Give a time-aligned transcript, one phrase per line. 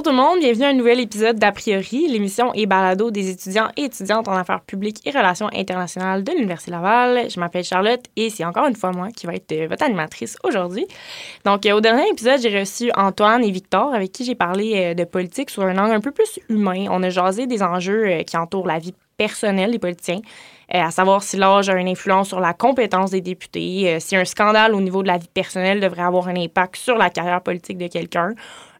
[0.00, 3.28] Bonjour tout le monde, bienvenue à un nouvel épisode d'A priori, l'émission et balado des
[3.28, 7.28] étudiants et étudiantes en affaires publiques et relations internationales de l'Université Laval.
[7.28, 10.38] Je m'appelle Charlotte et c'est encore une fois moi qui va être euh, votre animatrice
[10.42, 10.86] aujourd'hui.
[11.44, 14.94] Donc, euh, au dernier épisode, j'ai reçu Antoine et Victor avec qui j'ai parlé euh,
[14.94, 16.86] de politique sur un angle un peu plus humain.
[16.88, 20.20] On a jasé des enjeux qui entourent la vie personnelle des politiciens,
[20.70, 24.74] à savoir si l'âge a une influence sur la compétence des députés, si un scandale
[24.74, 27.88] au niveau de la vie personnelle devrait avoir un impact sur la carrière politique de
[27.88, 28.32] quelqu'un.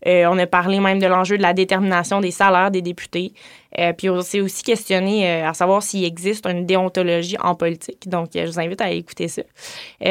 [0.07, 3.33] Euh, on a parlé même de l'enjeu de la détermination des salaires des députés.
[3.79, 8.09] Euh, puis on s'est aussi questionné euh, à savoir s'il existe une déontologie en politique.
[8.09, 9.43] Donc, je vous invite à écouter ça.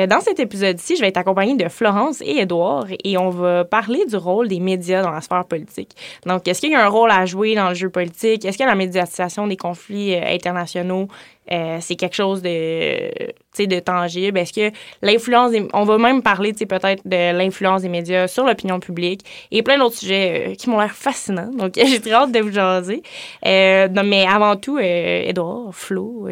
[0.07, 4.05] dans cet épisode-ci, je vais être accompagnée de Florence et Édouard et on va parler
[4.05, 5.91] du rôle des médias dans la sphère politique.
[6.25, 8.45] Donc, est-ce qu'il y a un rôle à jouer dans le jeu politique?
[8.45, 11.07] Est-ce que la médiatisation des conflits internationaux?
[11.51, 13.09] Euh, c'est quelque chose de,
[13.57, 14.37] de tangible.
[14.37, 19.25] Est-ce que l'influence On va même parler peut-être de l'influence des médias sur l'opinion publique
[19.51, 21.51] et plein d'autres sujets euh, qui m'ont l'air fascinants.
[21.51, 23.01] Donc, j'ai très hâte de vous jaser.
[23.45, 26.27] Euh, mais avant tout, Edouard, Flo,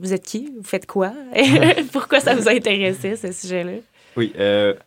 [0.00, 0.52] vous êtes qui?
[0.56, 1.12] Vous faites quoi?
[1.92, 3.72] Pourquoi ça vous a intéressé, ce sujet-là?
[4.16, 4.32] Oui,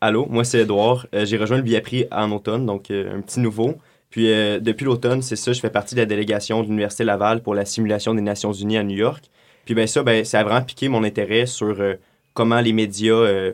[0.02, 1.08] allô, moi c'est Edouard.
[1.14, 3.76] j'ai rejoint le Biapri en automne, donc un petit nouveau.
[4.12, 7.56] Puis depuis l'automne, c'est ça, je fais partie de la délégation de l'Université Laval pour
[7.56, 9.30] la simulation des Nations Unies à New York.
[9.66, 11.96] Puis ben ça, ben, ça a vraiment piqué mon intérêt sur euh,
[12.34, 13.54] comment les médias, euh,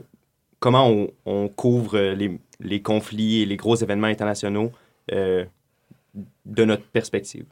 [0.60, 4.72] comment on, on couvre euh, les, les, conflits et les gros événements internationaux
[5.10, 7.46] de notre perspective.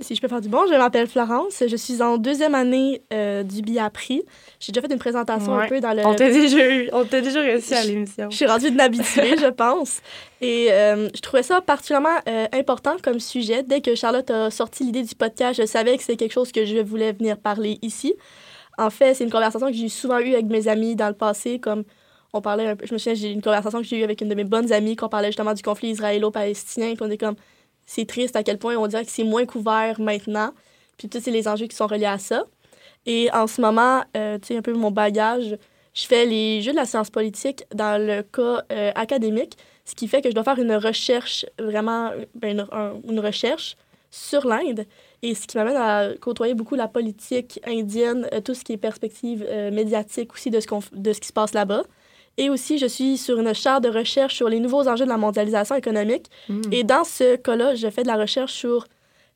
[0.00, 1.62] Si je peux faire du bon, je m'appelle Florence.
[1.66, 4.22] Je suis en deuxième année du BIAPRI.
[4.60, 6.06] J'ai déjà fait une présentation un peu dans le.
[6.06, 8.28] On t'a déjà, eu, on t'a déjà réussi à l'émission.
[8.30, 10.00] Je suis rendue une habituée, je pense.
[10.40, 12.18] Et je trouvais ça particulièrement
[12.52, 13.62] important comme sujet.
[13.62, 16.64] Dès que Charlotte a sorti l'idée du podcast, je savais que c'était quelque chose que
[16.64, 18.14] je voulais venir parler ici.
[18.76, 21.60] En fait, c'est une conversation que j'ai souvent eue avec mes amis dans le passé,
[21.60, 21.84] comme
[22.32, 24.28] on parlait un peu, je me souviens, j'ai une conversation que j'ai eue avec une
[24.28, 27.36] de mes bonnes amies, qu'on parlait justement du conflit israélo-palestinien, puis on est comme,
[27.86, 30.52] c'est triste à quel point on dirait que c'est moins couvert maintenant.
[30.98, 32.44] Puis tous c'est les enjeux qui sont reliés à ça.
[33.06, 35.56] Et en ce moment, euh, tu sais, un peu mon bagage,
[35.92, 40.08] je fais les jeux de la science politique dans le cas euh, académique, ce qui
[40.08, 42.66] fait que je dois faire une recherche, vraiment ben,
[43.06, 43.76] une, recherche
[44.10, 44.86] sur l'Inde.
[45.22, 48.78] Et ce qui m'amène à côtoyer beaucoup la politique indienne, euh, tout ce qui est
[48.78, 51.82] perspective médiatique aussi de ce, de ce qui se passe là-bas.
[52.36, 55.16] Et aussi, je suis sur une chaire de recherche sur les nouveaux enjeux de la
[55.16, 56.26] mondialisation économique.
[56.48, 56.62] Hmm.
[56.72, 58.86] Et dans ce cas-là, je fais de la recherche sur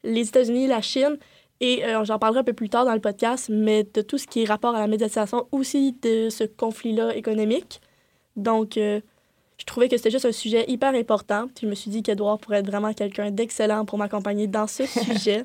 [0.02, 1.16] les États-Unis, la Chine,
[1.60, 4.26] et euh, j'en parlerai un peu plus tard dans le podcast, mais de tout ce
[4.26, 7.80] qui est rapport à la médiatisation aussi de ce conflit-là économique.
[8.36, 9.00] Donc, euh,
[9.58, 11.46] je trouvais que c'était juste un sujet hyper important.
[11.48, 14.86] Puis je me suis dit qu'Edouard pourrait être vraiment quelqu'un d'excellent pour m'accompagner dans ce
[14.86, 15.44] sujet.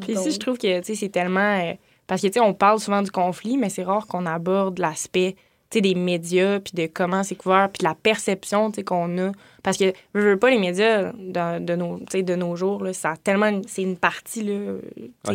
[0.00, 1.60] Puis ici, je trouve que c'est tellement.
[1.60, 1.74] Euh,
[2.08, 5.36] parce que, tu sais, on parle souvent du conflit, mais c'est rare qu'on aborde l'aspect
[5.80, 9.32] des médias, puis de comment c'est couvert, puis de la perception qu'on a.
[9.62, 13.14] Parce que, je veux pas, les médias de, de nos, de nos jours, là, ça
[13.22, 13.60] tellement...
[13.66, 14.74] C'est une partie là,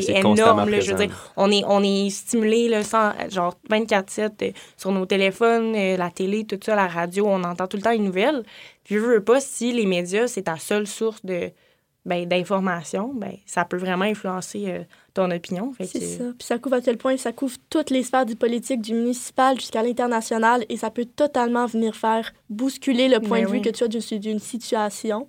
[0.07, 0.69] énorme.
[0.69, 4.91] Là, je veux dire, on est, on est stimulé là, sans, genre 24-7 euh, sur
[4.91, 8.00] nos téléphones, euh, la télé, tout ça, la radio, on entend tout le temps les
[8.00, 8.44] nouvelles.
[8.84, 11.52] Puis je veux pas, si les médias, c'est ta seule source de
[12.06, 15.72] ben, d'information, ben, ça peut vraiment influencer euh, ton opinion.
[15.80, 16.24] C'est ça.
[16.38, 19.60] Puis ça couvre à quel point ça couvre toutes les sphères du politique, du municipal
[19.60, 23.70] jusqu'à l'international, et ça peut totalement venir faire bousculer le point ben de vue que
[23.70, 25.28] tu as d'une situation.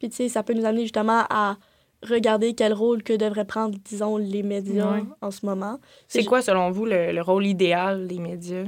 [0.00, 1.56] Puis tu sais, ça peut nous amener justement à
[2.02, 5.78] regarder quel rôle que devraient prendre, disons, les médias en ce moment.
[6.08, 8.64] C'est quoi, selon vous, le, rôle idéal des médias?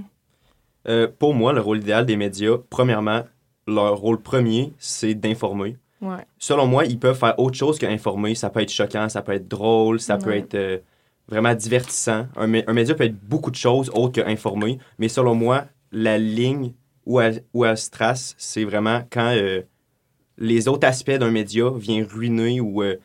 [0.86, 3.22] Euh, pour moi, le rôle idéal des médias, premièrement,
[3.66, 5.76] leur rôle premier, c'est d'informer
[6.38, 8.34] Selon moi, ils peuvent faire autre chose qu'informer.
[8.34, 10.78] Ça peut être choquant, ça peut être drôle, ça peut être euh,
[11.28, 12.26] vraiment divertissant.
[12.36, 14.78] Un, média peut être beaucoup de choses autres qu'informer.
[14.98, 16.72] Mais selon moi, la ligne
[17.06, 19.62] où elle, où se trace, c'est vraiment quand euh,
[20.38, 22.96] les autres aspects d'un média viennent ruiner ou euh,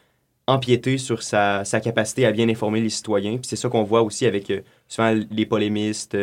[0.47, 3.37] empiéter sur sa, capacité à bien informer les citoyens.
[3.37, 4.51] Puis c'est ça qu'on voit aussi avec
[4.87, 6.17] souvent les polémistes,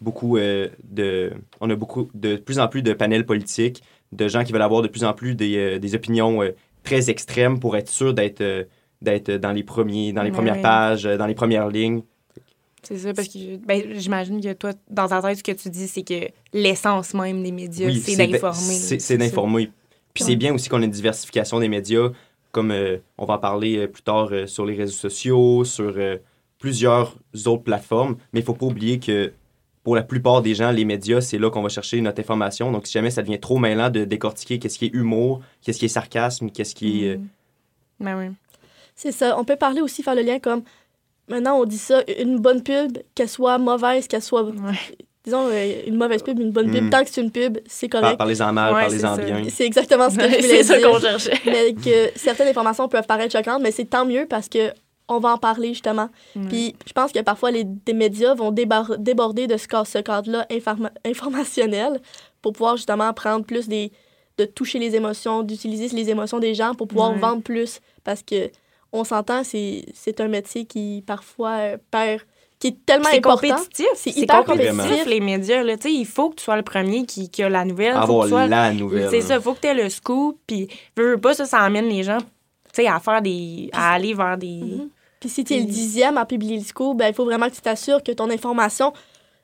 [0.00, 1.32] beaucoup de...
[1.60, 3.82] On a beaucoup de plus en plus de panels politiques
[4.12, 6.50] de gens qui veulent avoir de plus en plus des, euh, des opinions euh,
[6.82, 8.64] très extrêmes pour être sûr d'être euh,
[9.02, 12.02] d'être dans les premiers dans les premières pages, dans les premières lignes.
[12.82, 15.86] C'est ça, parce que ben, j'imagine que toi, dans ta tête, ce que tu dis,
[15.86, 18.74] c'est que l'essence même des médias, c'est d'informer.
[18.98, 19.70] C'est d'informer.
[20.14, 22.08] Puis c'est bien aussi qu'on ait une diversification des médias,
[22.50, 22.74] comme
[23.18, 25.94] on va en parler plus tard sur les réseaux sociaux, sur
[26.58, 27.16] plusieurs
[27.46, 28.16] autres plateformes.
[28.32, 29.32] Mais il ne faut pas oublier que
[29.88, 32.70] pour la plupart des gens, les médias, c'est là qu'on va chercher notre information.
[32.70, 35.86] Donc, si jamais ça devient trop mêlant de décortiquer qu'est-ce qui est humour, qu'est-ce qui
[35.86, 37.14] est sarcasme, qu'est-ce qui est...
[37.14, 37.28] Euh, mm.
[38.00, 38.26] Ben oui.
[38.94, 39.38] C'est ça.
[39.38, 40.60] On peut parler aussi, faire le lien comme...
[41.30, 44.44] Maintenant, on dit ça, une bonne pub, qu'elle soit mauvaise, qu'elle soit...
[45.24, 46.84] disons, euh, une mauvaise pub, une bonne pub.
[46.84, 46.90] Mm.
[46.90, 48.18] Tant que c'est une pub, c'est correct.
[48.18, 49.42] Parlez-en mal, Ouais, parlez-en bien.
[49.48, 50.90] C'est exactement ce que je voulais c'est ça dire.
[50.90, 51.40] qu'on cherchait.
[51.46, 54.70] mais que certaines informations peuvent paraître choquantes, mais c'est tant mieux parce que
[55.08, 56.08] on va en parler justement.
[56.48, 60.90] Puis je pense que parfois les médias vont débar- déborder de ce, ce cadre-là informa-
[61.04, 62.00] informationnel
[62.42, 63.92] pour pouvoir justement prendre plus des
[64.38, 68.50] de toucher les émotions, d'utiliser les émotions des gens pour pouvoir vendre plus parce que
[68.92, 72.20] on s'entend c'est c'est un métier qui parfois euh, perd
[72.60, 73.48] qui est tellement C'est important.
[73.54, 73.86] compétitif.
[73.94, 75.06] C'est C'est hyper compétitif, compétitif.
[75.06, 75.62] les médias.
[75.62, 75.74] Là.
[75.84, 77.92] Il faut que tu sois le premier qui, qui a la nouvelle.
[77.94, 79.10] faut Avoir que tu sois- la nouvelle.
[79.10, 80.38] C'est ça, il faut que tu aies le scoop.
[80.44, 80.66] Puis,
[80.96, 82.18] veux, veux pas, ça, ça amène les gens
[82.86, 83.70] à faire des.
[83.72, 84.60] à aller vers des.
[84.60, 84.88] Mhm.
[85.20, 87.54] Puis si tu es le dixième à publier le scoop, ben, il faut vraiment que
[87.54, 88.92] tu t'assures que ton information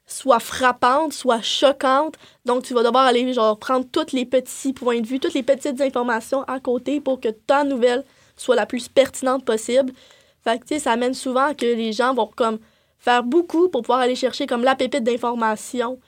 [0.07, 2.17] soit frappante, soit choquante.
[2.45, 5.43] Donc, tu vas devoir aller genre, prendre tous les petits points de vue, toutes les
[5.43, 8.05] petites informations à côté pour que ta nouvelle
[8.37, 9.93] soit la plus pertinente possible.
[10.43, 12.59] Fait que, ça amène souvent que les gens vont comme
[12.99, 15.99] faire beaucoup pour pouvoir aller chercher comme la pépite d'information.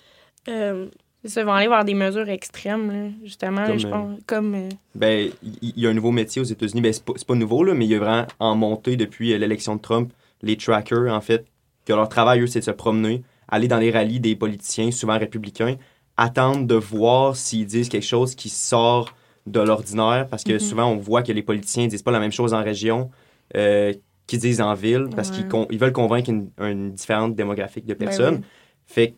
[0.49, 0.89] Euh,
[1.25, 3.67] ils vont aller vers des mesures extrêmes, là, justement.
[3.67, 4.19] Comme, je euh, pense.
[4.27, 4.55] Comme.
[4.55, 5.31] euh, Ben,
[5.63, 6.81] il y a un nouveau métier aux États-Unis.
[6.81, 9.39] Ben, c'est pas, pas nouveau, là, mais il y a vraiment en montée depuis euh,
[9.39, 10.13] l'élection de Trump.
[10.43, 11.47] Les trackers, en fait,
[11.85, 15.19] que leur travail, eux, c'est de se promener, aller dans les rallyes des politiciens, souvent
[15.19, 15.77] républicains,
[16.17, 19.15] attendre de voir s'ils disent quelque chose qui sort
[19.47, 20.59] de l'ordinaire, parce que Mhm.
[20.61, 23.11] souvent, on voit que les politiciens disent pas la même chose en région
[23.55, 23.93] euh,
[24.27, 25.45] qu'ils disent en ville, parce Ouais.
[25.45, 28.35] qu'ils ils veulent convaincre une, une différente démographique de Ben personnes.
[28.37, 28.41] oui.
[28.87, 29.15] Fait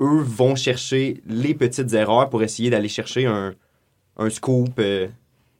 [0.00, 3.54] eux vont chercher les petites erreurs pour essayer d'aller chercher un,
[4.16, 5.08] un scoop, euh,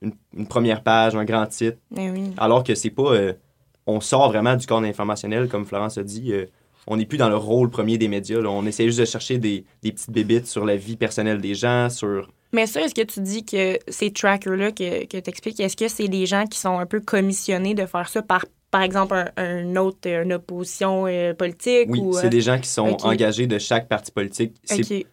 [0.03, 2.31] une, une première page, un grand titre, oui.
[2.39, 3.13] alors que c'est pas.
[3.13, 3.33] euh,
[3.87, 6.33] on sort vraiment du corps informationnel, comme Florence a dit.
[6.33, 6.47] euh,
[6.87, 8.41] on n'est plus dans le rôle premier des médias.
[8.41, 8.49] là.
[8.51, 11.91] On essaie juste de chercher des, des petites bébites sur la vie personnelle des gens,
[11.91, 12.31] sur.
[12.53, 15.89] Mais ça, est-ce que tu dis que ces trackers-là que, que tu expliques, est-ce que
[15.89, 19.31] c'est des gens qui sont un peu commissionnés de faire ça par, par exemple, un,
[19.37, 21.87] un autre, une opposition euh, politique?
[21.89, 24.55] Oui, ou, c'est des gens qui sont engagés de chaque parti politique.
[24.65, 25.07] C'est- OK.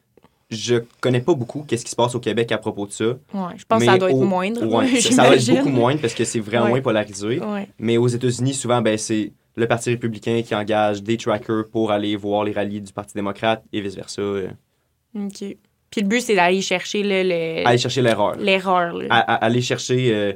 [0.49, 3.05] Je connais pas beaucoup qu'est-ce qui se passe au Québec à propos de ça.
[3.05, 3.17] Ouais,
[3.57, 4.65] je pense que ça doit être moindre.
[4.65, 7.41] Ouais, ça, va être beaucoup moindre parce que c'est vraiment moins polarisé.
[7.79, 12.15] Mais aux États-Unis, souvent, ben, c'est le Parti républicain qui engage des trackers pour aller
[12.15, 14.21] voir les rallyes du Parti démocrate et vice-versa.
[14.21, 14.47] euh,
[15.15, 15.57] OK.
[15.89, 18.37] Puis le but, c'est d'aller chercher le- le- Aller chercher l'erreur.
[18.37, 18.95] l'erreur.
[19.09, 20.33] Aller chercher euh,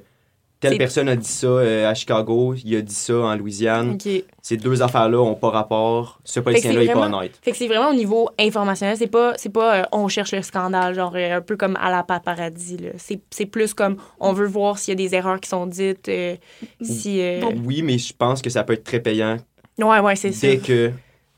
[0.61, 3.97] telle personne a dit ça euh, à Chicago, il a dit ça en Louisiane.
[4.41, 6.19] Ces deux affaires-là n'ont pas rapport.
[6.23, 7.37] Ce politicien-là n'est pas honnête.
[7.41, 8.95] Fait que c'est vraiment au niveau informationnel.
[8.97, 11.89] C'est pas, c'est pas euh, on cherche le scandale, genre euh, un peu comme à
[11.91, 12.77] la paparazzi.
[12.77, 12.89] là.
[12.97, 16.07] C'est, c'est plus comme on veut voir s'il y a des erreurs qui sont dites.
[16.09, 16.35] euh,
[16.81, 17.53] si, euh, Bon.
[17.65, 19.37] Oui, mais je pense que ça peut être très payant
[19.79, 20.47] Ouais, ouais, c'est ça.
[20.47, 20.91] dès que.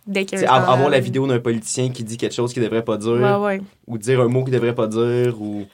[0.05, 3.13] Dès av- avoir la vidéo d'un politicien qui dit quelque chose qu'il devrait pas dire,
[3.13, 3.61] Ouais, ouais.
[3.87, 5.65] ou dire un mot qu'il devrait pas dire, ou.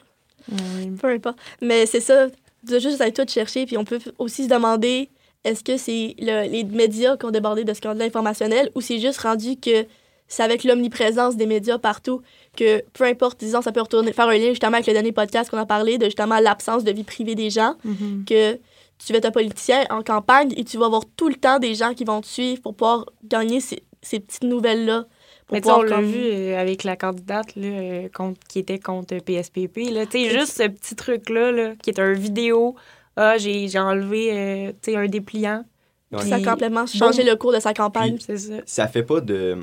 [0.52, 0.90] Ouais.
[1.00, 1.38] Peu importe.
[1.60, 2.28] Mais c'est ça,
[2.64, 3.66] de juste aller tout chercher.
[3.66, 5.10] Puis on peut aussi se demander
[5.44, 9.20] est-ce que c'est le- les médias qui ont débordé de scandale informationnel ou c'est juste
[9.20, 9.86] rendu que
[10.28, 12.22] c'est avec l'omniprésence des médias partout
[12.56, 15.50] que peu importe, disons, ça peut retourner, faire un lien justement avec le dernier podcast
[15.50, 18.24] qu'on a parlé de justement l'absence de vie privée des gens, Mhm.
[18.26, 18.58] que
[19.04, 21.74] tu vas être un politicien en campagne et tu vas avoir tout le temps des
[21.74, 25.06] gens qui vont te suivre pour pouvoir gagner ces, ces petites nouvelles-là.
[25.50, 28.40] Pour Mais tu sais, on l'a comme- vu euh, avec la candidate là, euh, contre-
[28.48, 29.90] qui était contre PSPP.
[29.90, 30.06] Là.
[30.06, 32.76] Tu sais, Et- juste ce petit truc-là, là, qui est un vidéo.
[33.16, 35.64] Ah, j'ai, j'ai enlevé euh, tu sais, un dépliant.
[36.12, 36.22] Ouais.
[36.22, 37.30] Ça a Puis- complètement changé bon.
[37.30, 38.16] le cours de sa campagne.
[38.20, 38.54] C'est ça.
[38.64, 39.58] ça fait pas de.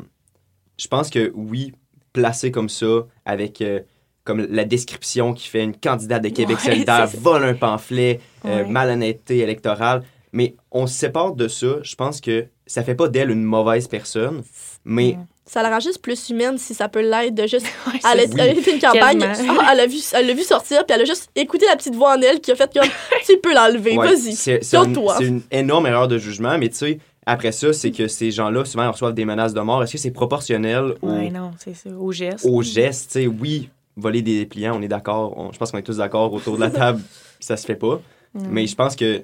[0.77, 1.71] Je pense que oui,
[2.13, 3.79] placé comme ça, avec euh,
[4.25, 8.63] comme la description qui fait une candidate de Québec Ouais, solidaire vole un pamphlet, euh,
[8.63, 8.69] Ouais.
[8.69, 10.03] malhonnêteté électorale.
[10.33, 11.77] Mais on se sépare de ça.
[11.81, 14.43] Je pense que ça fait pas d'elle une mauvaise personne,
[14.83, 15.17] mais Ouais.
[15.49, 17.65] Ça la rend juste plus humaine si ça peut l'être de juste.
[17.87, 18.39] Ouais, Elle a, c'est- Oui.
[18.41, 21.01] elle a fait une campagne, ah, elle, a vu, elle l'a vu sortir, puis elle
[21.01, 22.87] a juste écouté la petite voix en elle qui a fait comme
[23.25, 24.33] Tu peux l'enlever, ouais, vas-y.
[24.35, 25.15] c'est c'est sur un- toi.
[25.17, 26.57] c'est une énorme erreur de jugement.
[26.57, 29.81] Mais tu sais, après ça, c'est que ces gens-là, souvent, reçoivent des menaces de mort.
[29.83, 31.89] Est-ce que c'est proportionnel au, Ouais, non, c'est ça.
[31.89, 32.45] Au geste.
[32.45, 33.11] au geste?
[33.13, 35.33] Tu sais, oui, voler des dépliants, on est d'accord.
[35.37, 37.01] On- Je pense qu'on est tous d'accord autour de la table,
[37.39, 38.01] ça se fait pas.
[38.33, 39.23] Mais je pense que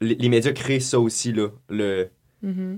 [0.00, 1.48] les, les médias créent ça aussi, là.
[1.70, 2.08] Le,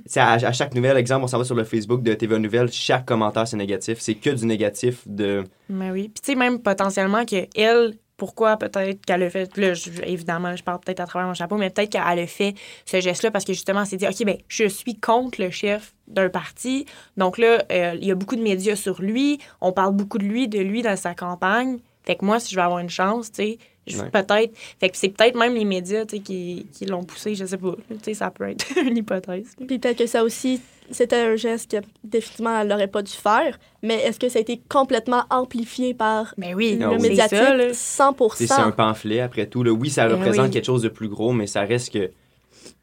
[0.07, 2.71] Sais, à, à chaque nouvelle, exemple, on s'en va sur le Facebook de TVA Nouvelle,
[2.71, 3.99] chaque commentaire, c'est négatif.
[4.01, 5.45] C'est que du négatif de...
[5.69, 6.05] Mais oui.
[6.09, 10.55] Puis tu sais, même potentiellement que elle, pourquoi peut-être qu'elle a fait, là, je- évidemment,
[10.55, 12.55] je parle peut-être à travers mon chapeau, mais peut-être qu'elle a fait
[12.85, 15.95] ce geste-là parce que justement, elle s'est dit, OK, ben je suis contre le chef
[16.09, 16.87] d'un parti.
[17.17, 19.39] Donc là, euh, il y a beaucoup de médias sur lui.
[19.61, 21.79] On parle beaucoup de lui, de lui dans sa campagne.
[22.07, 24.11] Fait que moi, si je veux avoir une chance, tu sais, Ouais.
[24.11, 24.53] peut-être.
[24.81, 27.59] Fait que c'est peut-être même les médias, tu sais, qui, qui l'ont poussé, je sais
[27.59, 27.75] pas.
[27.89, 29.55] Tu sais, ça peut être une hypothèse.
[29.67, 30.61] Puis peut-être que ça aussi,
[30.91, 34.43] c'était un geste que définitivement elle n'aurait pas dû faire, mais est-ce que ça a
[34.43, 36.97] été complètement amplifié par Mais oui, Ah le oui.
[37.03, 37.69] c'est médiatique ça, là.
[37.73, 38.31] 100%?
[38.31, 39.63] tu sais, C'est un pamphlet, après tout.
[39.63, 39.73] Là.
[39.73, 40.51] Oui, ça Ben représente oui.
[40.53, 42.11] quelque chose de plus gros, mais ça reste que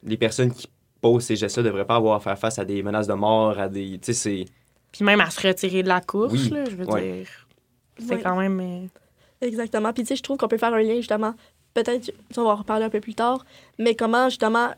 [0.03, 0.67] les personnes qui
[0.99, 3.59] posent ces gestes-là ne devraient pas avoir à faire face à des menaces de mort,
[3.59, 3.93] à des...
[3.99, 4.45] Tu sais, c'est...
[4.91, 7.27] Puis même à se retirer de la course, là, je veux dire.
[8.07, 8.89] C'est quand même.
[9.41, 9.91] Exactement.
[9.93, 11.33] Puis tu sais, je trouve qu'on peut faire un lien justement.
[11.73, 13.45] Peut-être, on va en reparler un peu plus tard,
[13.79, 14.71] mais comment justement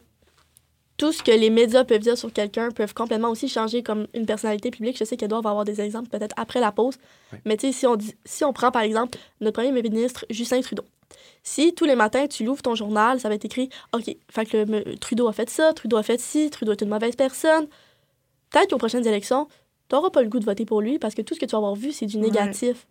[0.98, 4.25] tout ce que les médias peuvent dire sur quelqu'un peuvent complètement aussi changer comme une
[4.25, 4.98] personnalité publique.
[4.98, 6.98] Je sais qu'elle doit avoir des exemples peut-être après la pause.
[7.46, 10.84] Mais tu sais, si on, si on prend par exemple notre premier ministre, Justin Trudeau.
[11.41, 14.96] Si tous les matins tu l'ouvres ton journal, ça va être écrit OK, fait que
[14.98, 17.67] Trudeau a fait ça, Trudeau a fait ci, Trudeau est une mauvaise personne.
[18.51, 19.48] Peut-être qu'aux prochaines élections,
[19.89, 21.51] tu n'auras pas le goût de voter pour lui parce que tout ce que tu
[21.51, 22.88] vas avoir vu, c'est du négatif.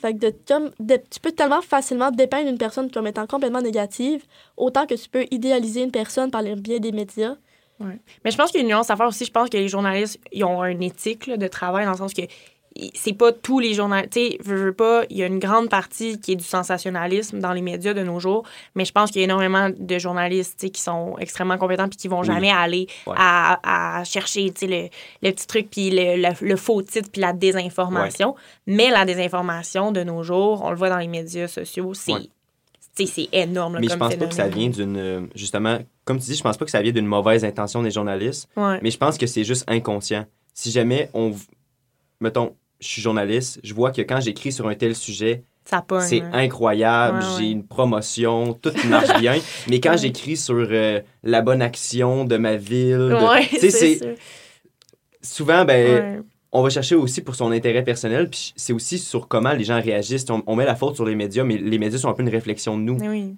[0.00, 4.22] Fait de, tu peux tellement facilement dépeindre une personne comme étant complètement négative,
[4.56, 7.36] autant que tu peux idéaliser une personne par le biais des médias.
[8.24, 9.24] Mais je pense qu'il y a une nuance à faire aussi.
[9.24, 12.22] Je pense que les journalistes ils ont une éthique de travail dans le sens que
[12.94, 14.12] c'est pas tous les journalistes.
[14.12, 17.40] Tu sais, je veux pas, il y a une grande partie qui est du sensationnalisme
[17.40, 20.70] dans les médias de nos jours, mais je pense qu'il y a énormément de journalistes
[20.70, 24.88] qui sont extrêmement compétents puis qui vont jamais aller à, à, chercher le,
[25.22, 28.36] le petit truc puis le, le, faux titre puis la désinformation.
[28.66, 32.12] Mais la désinformation de nos jours, on le voit dans les médias sociaux, c'est.
[33.06, 33.78] C'est énorme.
[33.80, 35.30] mais je pense pas que ça vient d'une.
[35.34, 38.46] Justement, comme tu dis, je pense pas que ça vient d'une mauvaise intention des journalistes.
[38.56, 40.26] Mais je pense que c'est juste inconscient.
[40.52, 41.34] Si jamais on.
[42.20, 45.44] Mettons, je suis journaliste, je vois que quand j'écris sur un tel sujet,
[46.00, 49.38] c'est incroyable, j'ai une promotion, tout marche bien.
[49.68, 53.16] Mais quand j'écris sur euh, la bonne action de ma ville,
[53.60, 54.16] c'est
[55.22, 59.52] souvent ben on va chercher aussi pour son intérêt personnel, puis c'est aussi sur comment
[59.52, 60.26] les gens réagissent.
[60.46, 62.76] On, met la faute sur les médias, mais les médias sont un peu une réflexion
[62.76, 62.98] de nous.
[62.98, 63.36] Oui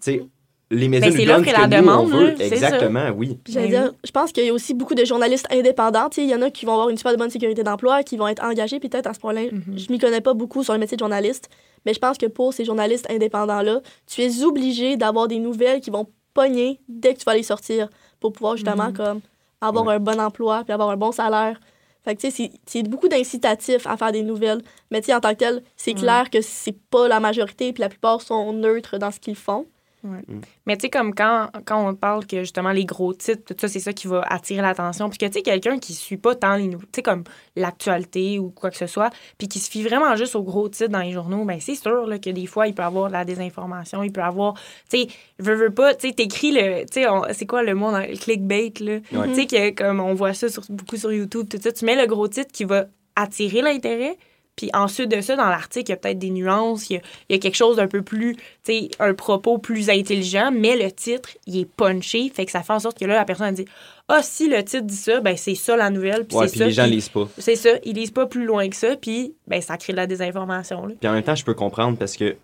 [0.72, 2.40] les ben, nous donnent ce que la nous, on veut.
[2.40, 3.38] Exactement, oui.
[3.52, 6.08] Ben dire, je pense qu'il y a aussi beaucoup de journalistes indépendants.
[6.16, 8.42] Il y en a qui vont avoir une super bonne sécurité d'emploi, qui vont être
[8.42, 8.80] engagés.
[8.80, 9.78] Peut-être à ce point-là, mm-hmm.
[9.78, 11.50] je m'y connais pas beaucoup sur le métier de journaliste,
[11.84, 15.90] mais je pense que pour ces journalistes indépendants-là, tu es obligé d'avoir des nouvelles qui
[15.90, 17.88] vont pogner dès que tu vas les sortir
[18.18, 18.96] pour pouvoir justement mm-hmm.
[18.96, 19.20] comme
[19.60, 21.60] avoir un bon emploi puis avoir un bon salaire.
[22.04, 24.62] Fait que, tu sais, c'est beaucoup d'incitatifs à faire des nouvelles.
[24.90, 27.80] Mais, tu sais, en tant que tel, c'est clair que c'est pas la majorité, puis
[27.80, 29.66] la plupart sont neutres dans ce qu'ils font.
[30.02, 30.40] Mm.
[30.66, 33.68] Mais tu sais, comme quand, quand on parle que justement les gros titres, tout ça,
[33.68, 35.08] c'est ça qui va attirer l'attention.
[35.08, 37.24] Puis que tu sais, quelqu'un qui suit pas tant les tu sais, comme
[37.56, 40.90] l'actualité ou quoi que ce soit, puis qui se fie vraiment juste aux gros titres
[40.90, 43.24] dans les journaux, ben c'est sûr là, que des fois, il peut avoir de la
[43.24, 44.54] désinformation, il peut avoir,
[44.90, 45.06] tu sais,
[45.38, 48.16] veux, veux pas, tu sais, t'écris le, tu sais, c'est quoi le mot dans le
[48.16, 48.98] clickbait, là?
[49.10, 52.00] Tu sais, que comme on voit ça sur, beaucoup sur YouTube, tout ça, tu mets
[52.00, 54.16] le gros titre qui va attirer l'intérêt,
[54.56, 57.38] puis ensuite de ça, dans l'article, il y a peut-être des nuances, il y a,
[57.38, 61.60] quelque chose d'un peu plus, tu sais, un propos plus intelligent, mais le titre, il
[61.60, 63.64] est punché, fait que ça fait en sorte que là, la personne dit
[64.08, 66.26] Ah, si le titre dit ça, ben c'est ça la nouvelle.
[66.26, 67.28] Puis ouais, puis les gens lisent pas.
[67.38, 70.06] C'est ça, ils lisent pas plus loin que ça, puis ben ça crée de la
[70.06, 70.86] désinformation.
[71.00, 72.36] Puis en même temps, je peux comprendre parce que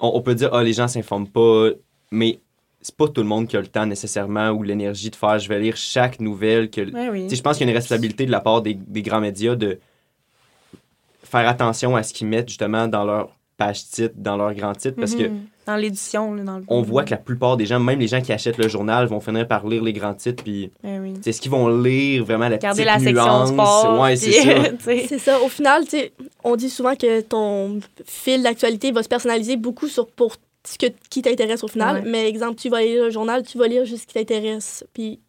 [0.00, 1.70] on, peut dire Ah, les gens s'informent pas,
[2.10, 2.40] mais
[2.82, 5.48] c'est pas tout le monde qui a le temps nécessairement ou l'énergie de faire je
[5.48, 6.68] vais lire chaque nouvelle.
[6.68, 9.54] que Je pense qu'il y a une responsabilité de la part des, des grands médias
[9.54, 9.78] de
[11.32, 14.96] faire attention à ce qu'ils mettent justement dans leur page titre, dans leur grand titre,
[14.96, 15.24] parce que...
[15.24, 15.46] Mhm.
[15.64, 16.64] Dans l'édition, dans le...
[16.66, 19.20] On voit que la plupart des gens, même les gens qui achètent le journal, vont
[19.20, 20.72] finir par lire les grands titres, puis...
[20.84, 23.02] Eh c'est ce qu'ils vont lire vraiment la petite la nuance.
[23.02, 24.54] Section sport, ouais, c'est ça.
[25.08, 25.40] c'est ça.
[25.40, 25.84] Au final,
[26.42, 30.34] on dit souvent que ton fil d'actualité va se personnaliser beaucoup sur pour
[30.66, 32.02] ce que, qui t'intéresse au final.
[32.06, 34.84] Mais exemple, tu vas lire le journal, tu vas lire juste ce qui t'intéresse.
[34.92, 35.20] Puis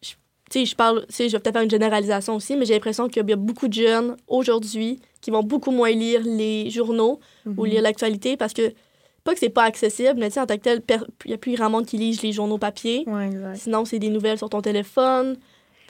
[0.58, 3.32] sais, je parle, je vais peut-être faire une généralisation aussi, mais j'ai l'impression qu'il y
[3.32, 7.66] a beaucoup de jeunes aujourd'hui qui vont beaucoup moins lire les journaux ou mhm.
[7.66, 8.72] lire l'actualité parce que,
[9.24, 10.82] pas que c'est pas accessible, mais en tant que tel,
[11.24, 13.06] il y a plus grand monde qui lit les journaux papier.
[13.54, 15.36] Sinon, c'est des nouvelles sur ton téléphone.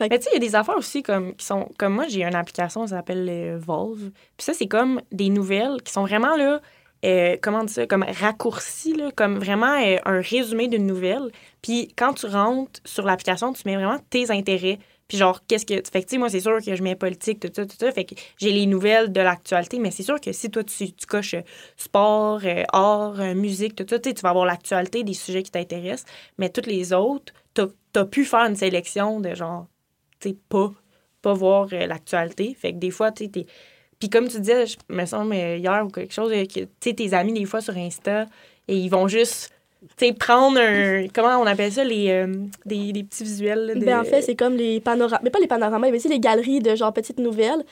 [0.01, 1.69] Mais tu sais, il y a des affaires aussi comme, qui sont.
[1.79, 4.11] Comme moi, j'ai une application, ça s'appelle euh, Volve.
[4.37, 6.61] Puis ça, c'est comme des nouvelles qui sont vraiment là
[7.05, 11.31] euh, comment dire ça, comme raccourci, comme vraiment euh, un résumé d'une nouvelle.
[11.63, 14.79] Puis quand tu rentres sur l'application, tu mets vraiment tes intérêts.
[15.07, 15.75] Puis genre, qu'est-ce que.
[15.91, 17.93] Fait que, moi, c'est sûr que je mets politique, tout ça, tout ça.
[17.93, 21.35] Fait que j'ai les nouvelles de l'actualité, mais c'est sûr que si toi, tu, coches
[21.35, 21.43] euh,
[21.77, 22.41] sport,
[22.73, 26.11] art, musique, tout ça, tu vas avoir l'actualité des sujets qui t'intéressent.
[26.39, 27.63] Mais toutes les autres, tu
[27.95, 29.67] as pu faire une sélection de genre,
[30.21, 30.73] tu sais, pas,
[31.21, 32.57] pas voir l'actualité.
[32.59, 33.47] Fait que des fois, tu sais,
[33.99, 37.15] puis comme tu disais, je me semble hier ou quelque chose, que tu sais, tes
[37.15, 38.27] amis, des fois, sur Insta,
[38.69, 39.55] et ils vont juste
[39.99, 41.07] tu sais, prendre un.
[41.15, 42.27] Comment on appelle ça, les, euh,
[42.65, 43.75] des, des, petits visuels?
[43.85, 45.21] Ben, en fait, c'est comme les panoramas.
[45.23, 47.65] Mais pas les panoramas, mais aussi les galeries de genre petites nouvelles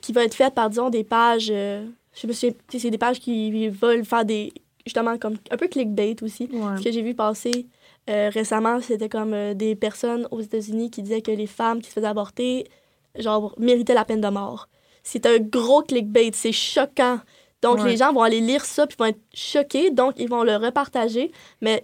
[0.00, 1.48] qui vont être faites par, disons, des pages.
[1.50, 4.52] Euh, je me souviens, c'est des pages qui veulent faire des.
[4.84, 6.48] Justement, comme un peu clickbait aussi.
[6.78, 7.66] Ce que j'ai vu passer
[8.08, 11.94] euh, récemment, c'était comme des personnes aux États-Unis qui disaient que les femmes qui se
[11.94, 12.66] faisaient avorter,
[13.18, 14.68] genre, méritaient la peine de mort
[15.02, 17.20] c'est un gros clickbait, c'est choquant.
[17.62, 20.56] Donc, les gens vont aller lire ça, puis vont être choqués, donc ils vont le
[20.56, 21.32] repartager.
[21.60, 21.82] Mais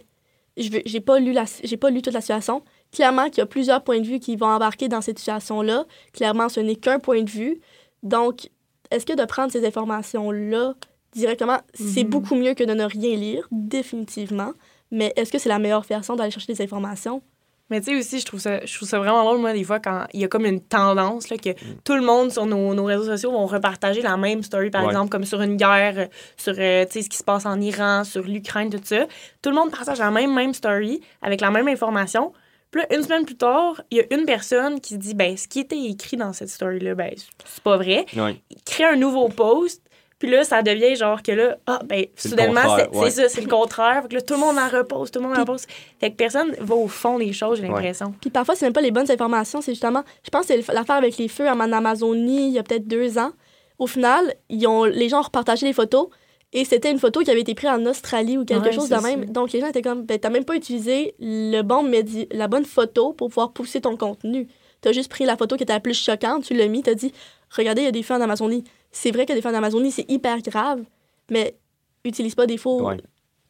[0.56, 1.35] je n'ai pas, lu
[1.80, 2.62] pas lu toute la situation.
[2.92, 5.85] Clairement qu'il y a plusieurs points de vue qui vont embarquer dans cette situation-là.
[6.12, 7.61] Clairement, ce n'est qu'un point de vue.
[8.04, 8.50] Donc,
[8.90, 10.75] est-ce que de prendre ces informations-là
[11.12, 12.11] directement, c'est mhm.
[12.11, 14.52] beaucoup mieux que de ne rien lire, définitivement?
[14.90, 17.23] Mais est-ce que c'est la meilleure façon d'aller chercher des informations?
[17.71, 19.80] Mais tu sais aussi, je trouve, ça, je trouve ça vraiment drôle, moi, des fois,
[19.80, 21.80] quand il y a comme une tendance là, que mm.
[21.83, 25.09] tout le monde sur nos, nos, réseaux sociaux vont repartager la même story, par exemple,
[25.09, 28.80] comme sur une guerre, sur euh, ce qui se passe en Iran, sur l'Ukraine, tout
[28.83, 29.06] ça.
[29.40, 32.33] Tout le monde partage la même, même story avec la même information.
[32.71, 35.47] Puis là, une semaine plus tard, il y a une personne qui dit ben ce
[35.47, 38.04] qui était écrit dans cette story-là, ben c'est pas vrai.
[38.14, 39.80] Il crée un nouveau post
[40.25, 44.00] puis là, ça devient genre que là, ah, ben, soudainement, c'est ça, c'est le contraire.
[44.02, 45.66] Fait que là, tout le monde en repose, tout le monde en repose.
[46.00, 48.14] Fait que personne va au fond des choses, j'ai l'impression.
[48.23, 50.97] Puis parfois, c'est même pas les bonnes informations, c'est justement, je pense que c'est l'affaire
[50.97, 53.33] avec les feux en Amazonie, il y a peut-être deux ans.
[53.78, 56.09] Au final, ils ont, les gens ont repartagé les photos
[56.54, 59.26] et c'était une photo qui avait été prise en Australie ou quelque chose de même.
[59.26, 62.64] Donc les gens étaient comme, ben, t'as même pas utilisé le bon médi la bonne
[62.64, 64.49] photo pour pouvoir pousser ton contenu.
[64.81, 67.12] T'as juste pris la photo qui était la plus choquante, tu l'as mis, t'as dit,
[67.50, 69.90] regardez, il y a des feux en Amazonie c'est vrai que des feux en Amazonie,
[69.90, 70.82] c'est hyper grave,
[71.30, 71.56] mais
[72.04, 72.90] utilise pas des faux.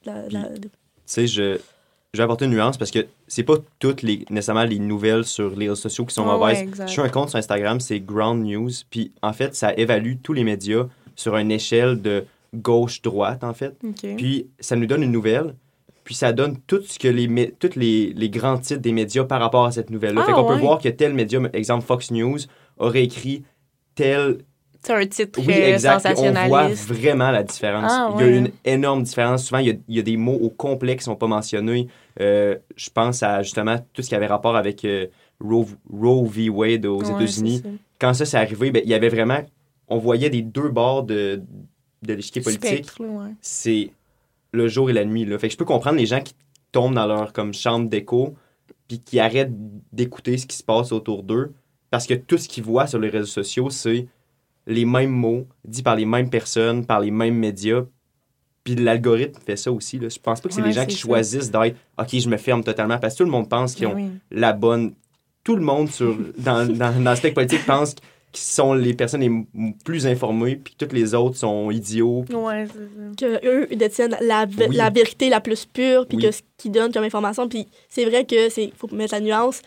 [0.03, 0.11] Tu
[1.05, 1.59] sais, je,
[2.13, 5.51] je vais apporter une nuance parce que c'est pas toutes les, nécessairement les nouvelles sur
[5.51, 6.67] les réseaux sociaux qui sont mauvaises.
[6.81, 8.71] je suis un compte sur Instagram, c'est Ground News.
[8.89, 12.25] Puis en fait, ça évalue tous les médias sur une échelle de
[12.55, 13.77] gauche-droite, en fait.
[14.17, 15.55] Puis ça nous donne une nouvelle.
[16.05, 19.41] Puis ça donne tout ce que les, tous les, les grands titres des médias par
[19.41, 20.25] rapport à cette nouvelle-là.
[20.25, 22.39] fait ah, qu'on peut voir que tel média, exemple Fox News,
[22.79, 23.43] aurait écrit
[23.95, 24.39] tel
[24.93, 26.07] un titre oui, exact.
[26.17, 27.93] On voit vraiment la différence.
[27.93, 29.45] Ah, il y a une énorme différence.
[29.45, 31.89] Souvent, il y a, des mots au complet qui ne sont pas mentionnés.
[32.21, 35.07] Euh, je pense à justement tout ce qui avait rapport avec euh,
[35.41, 35.67] Roe,
[36.27, 36.49] v.
[36.49, 37.63] Wade aux États-Unis.
[37.99, 39.41] Quand ça s'est arrivé, ben, il y avait vraiment.
[39.89, 41.43] On voyait des deux bords de,
[42.03, 42.91] de l'échiquier politique.
[43.41, 43.91] C'est
[44.53, 45.25] le jour et la nuit.
[45.25, 45.39] Là.
[45.39, 46.35] Fait que je peux comprendre les gens qui
[46.73, 48.35] tombent dans leur comme chambre d'écho
[48.89, 49.53] puis qui arrêtent
[49.93, 51.53] d'écouter ce qui se passe autour d'eux
[51.91, 54.09] parce que tout ce qu'ils voient sur les réseaux sociaux, c'est
[54.67, 57.83] les mêmes mots, dits par les mêmes personnes, par les mêmes médias.
[58.63, 59.99] Puis l'algorithme fait ça aussi.
[59.99, 60.09] Là.
[60.09, 62.99] Je pense pas que c'est les gens qui choisissent d'être OK, je me ferme totalement
[62.99, 64.95] parce que tout le monde pense qu'ils ont la bonne.
[65.43, 67.95] Tout le monde sur, dans, dans, dans le politique pense
[68.33, 72.25] qu'ils sont les personnes les plus informées, puis toutes les autres sont idiots.
[72.31, 72.67] Ouais,
[73.19, 77.05] que eux détiennent la, la vérité la plus pure, puis que ce qu'ils donnent comme
[77.05, 77.47] information.
[77.49, 79.61] Puis c'est vrai que c'est faut mettre la nuance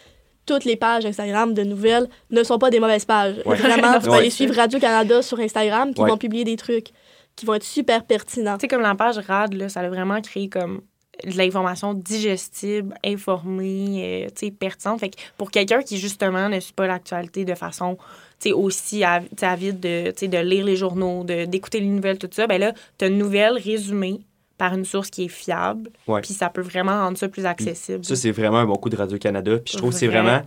[0.47, 3.35] toutes les pages Instagram de nouvelles ne sont pas des mauvaises pages.
[3.45, 6.87] Vraiment, tu peux aller suivre Radio-Canada sur Instagram qui vont publier des trucs
[7.35, 8.57] qui vont être super pertinents.
[8.57, 10.81] Tu sais, comme la page RAD, là, ça a vraiment créé comme
[11.23, 14.99] de l'information digestible, informée, euh, tu sais, pertinente.
[14.99, 17.97] Fait que pour quelqu'un qui, justement, ne suit pas l'actualité de façon
[18.39, 22.59] tu sais, aussi avide de, de lire les journaux, d'écouter les nouvelles, tout ça, ben
[22.59, 24.21] là, tu as une nouvelle résumée
[24.57, 25.91] par une source qui est fiable.
[26.21, 28.03] Puis ça peut vraiment rendre ça plus accessible.
[28.03, 29.59] Ça, c'est vraiment un bon coup de Radio-Canada.
[29.59, 30.41] Puis je trouve que c'est vraiment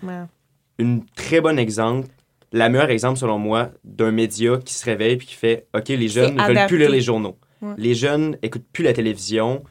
[0.80, 2.08] un très bon exemple,
[2.52, 6.08] la meilleure exemple, selon moi, d'un média qui se réveille puis qui fait OK, les
[6.08, 7.36] jeunes ne veulent plus lire les journaux.
[7.76, 9.62] Les jeunes écoutent plus la télévision,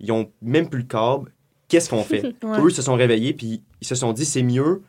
[0.00, 1.32] ils ont même plus le câble.
[1.68, 2.34] Qu'est-ce qu'on fait?
[2.60, 4.82] Eux se sont réveillés puis ils se sont dit c'est mieux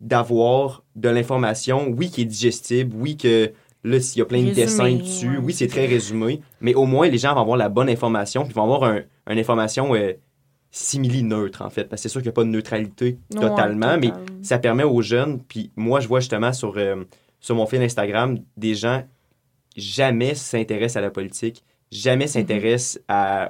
[0.00, 3.52] d'avoir de l'information, oui, qui est digestible, oui, que
[3.84, 7.08] Là, s'il y a plein de dessins dessus, oui, c'est très résumé, mais au moins,
[7.08, 10.14] les gens vont avoir la bonne information, puis vont avoir un, une information euh,
[10.70, 11.84] simili-neutre, en fait.
[11.84, 14.10] Parce que c'est sûr qu'il n'y a pas de neutralité totalement, mais
[14.42, 17.04] ça permet aux jeunes, puis moi, je vois justement sur, euh,
[17.40, 19.04] sur mon fil Instagram des gens
[19.76, 22.30] jamais s'intéressent à la politique, jamais mhm.
[22.30, 23.00] s'intéressent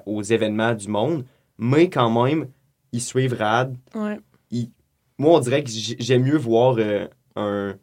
[0.07, 1.25] aux événements du monde,
[1.59, 2.49] mais quand même,
[2.92, 3.77] ils suivent RAD.
[5.18, 7.75] moi, on dirait que j'aime mieux voir euh, un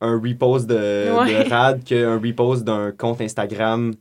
[0.00, 1.08] un repost de,
[1.48, 3.94] RAD qu'un repost d'un compte Instagram.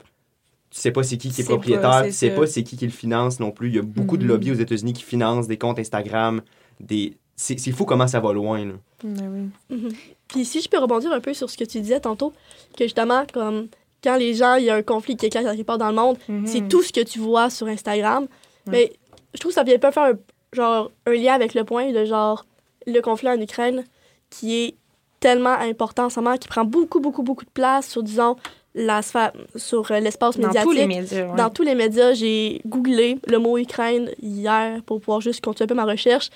[0.70, 2.92] Tu sais pas c'est qui qui est, propriétaire, tu sais pas c'est qui qui le
[2.92, 3.70] finance non plus.
[3.70, 4.28] Il y a beaucoup de mm-hmm.
[4.28, 6.42] lobbies aux États-Unis qui financent des comptes Instagram.
[6.80, 7.16] Des...
[7.36, 8.66] C'est fou comment ça va loin.
[8.66, 8.74] Là.
[9.04, 9.96] Ben mm-hmm.
[10.28, 12.34] Puis si je peux rebondir un peu sur ce que tu disais tantôt,
[12.76, 13.68] que justement, comme
[14.04, 16.18] quand les gens, il y a un conflit qui éclate quelque part dans le monde,
[16.30, 16.46] mm-hmm.
[16.46, 18.28] c'est tout ce que tu vois sur Instagram.
[18.66, 18.92] Mais
[19.34, 20.18] je trouve que ça vient pas faire un,
[20.52, 22.46] genre, un lien avec le point de genre
[22.86, 23.84] le conflit en Ukraine
[24.30, 24.76] qui est
[25.20, 28.36] tellement important en ce moment, qui prend beaucoup, beaucoup, beaucoup de place sur, disons,
[28.76, 30.62] la sphère, sur euh, l'espace médiatique.
[30.62, 31.36] Dans tous les médias.
[31.36, 35.68] Dans tous les médias, j'ai googlé le mot Ukraine hier pour pouvoir juste continuer un
[35.68, 36.30] peu ma recherche.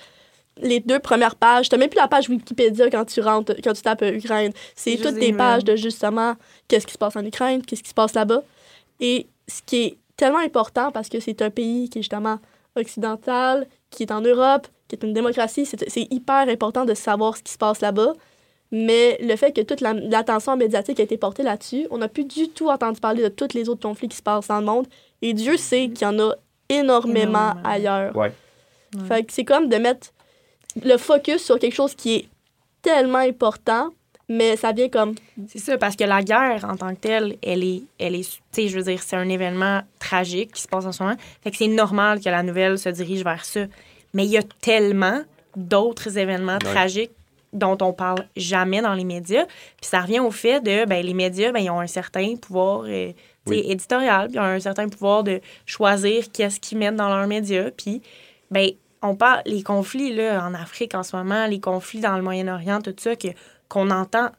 [0.57, 3.81] Les deux premières pages, tu même plus la page Wikipédia quand tu rentres, quand tu
[3.81, 4.51] tapes euh, Ukraine.
[4.75, 6.35] C'est toutes des pages de justement
[6.67, 8.41] qu'est-ce qui se passe en Ukraine, qu'est-ce qui se passe là-bas.
[8.99, 12.39] Et ce qui est tellement important parce que c'est un pays qui est justement
[12.75, 17.43] occidental, qui est en Europe, qui est une démocratie, c'est hyper important de savoir ce
[17.43, 18.13] qui se passe là-bas.
[18.71, 22.47] Mais le fait que toute l'attention médiatique a été portée là-dessus, on n'a plus du
[22.49, 24.87] tout entendu parler de tous les autres conflits qui se passent dans le monde.
[25.21, 26.35] Et Dieu sait qu'il y en a
[26.69, 28.15] énormément, ailleurs.
[28.15, 28.31] Ouais.
[29.07, 30.11] Fait que c'est comme de mettre
[30.81, 32.29] le focus sur quelque chose qui est
[32.81, 33.89] tellement important,
[34.29, 35.15] mais ça vient comme...
[35.47, 37.83] C'est ça, parce que la guerre, en tant que telle, elle est...
[37.99, 40.93] Elle est tu sais, je veux dire, c'est un événement tragique qui se passe en
[40.93, 41.17] ce moment.
[41.43, 43.65] Fait que c'est normal que la nouvelle se dirige vers ça.
[44.13, 45.21] Mais il y a tellement
[45.57, 47.11] d'autres événements tragiques
[47.53, 49.45] dont on parle jamais dans les médias.
[49.45, 52.83] Puis ça revient au fait de, ben, les médias, ben, ils ont un certain pouvoir
[52.87, 53.11] euh,
[53.49, 57.71] éditorial, puis ils ont un certain pouvoir de choisir qu'est-ce qu'ils mettent dans leurs médias.
[57.71, 58.01] Puis,
[58.49, 58.69] ben,
[59.01, 62.81] on parle, les conflits là, en Afrique en ce moment, les conflits dans le Moyen-Orient,
[62.81, 63.29] tout ça, que,
[63.67, 64.29] qu'on entend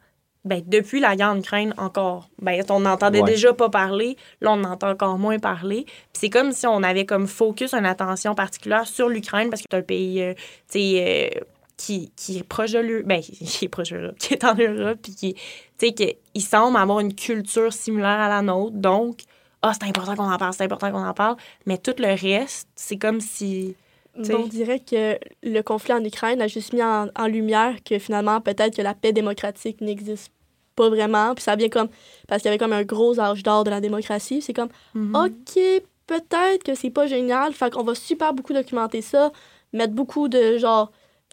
[0.45, 2.29] ben, depuis la guerre en Ukraine encore.
[2.41, 5.85] Ben, on n'entendait déjà pas parler, là, on entend encore moins parler.
[5.85, 9.69] Puis c'est comme si on avait comme focus une attention particulière sur l'Ukraine parce que
[9.71, 10.35] c'est un pays, euh,
[10.75, 11.29] euh,
[11.77, 14.55] qui, qui, est proche de l'Europe, ben, qui est proche de l'Europe, qui est en
[14.55, 15.41] Europe, puis qui, tu
[15.79, 18.77] sais, qu'il semble avoir une culture similaire à la nôtre.
[18.77, 19.23] Donc,
[19.63, 21.37] ah, c'est important qu'on en parle, c'est important qu'on en parle.
[21.67, 23.77] Mais tout le reste, c'est comme si.
[24.17, 28.77] on dirait que le conflit en Ukraine a juste mis en, lumière que finalement, peut-être
[28.77, 30.33] que la paix démocratique n'existe
[30.75, 31.35] pas vraiment.
[31.35, 31.89] Puis ça vient comme.
[32.27, 34.43] Parce qu'il y avait comme un gros âge d'or de la démocratie.
[34.43, 35.27] C'est comme, mm-hmm.
[35.27, 37.53] OK, peut-être que c'est pas génial.
[37.53, 39.31] Fait qu'on va super beaucoup documenter ça,
[39.73, 40.91] mettre beaucoup de genre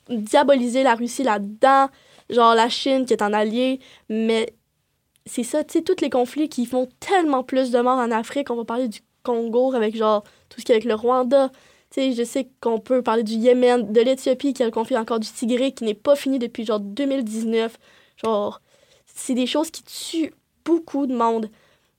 [0.09, 1.87] diaboliser la Russie là-dedans,
[2.29, 4.53] genre la Chine qui est en allié, mais
[5.25, 8.49] c'est ça, tu sais, tous les conflits qui font tellement plus de morts en Afrique,
[8.49, 11.49] on va parler du Congo avec genre tout ce qui est avec le Rwanda,
[11.91, 14.97] tu sais, je sais qu'on peut parler du Yémen, de l'Éthiopie qui a le conflit
[14.97, 17.77] encore du Tigré qui n'est pas fini depuis genre 2019,
[18.17, 18.61] genre,
[19.05, 20.33] c'est des choses qui tuent
[20.65, 21.49] beaucoup de monde.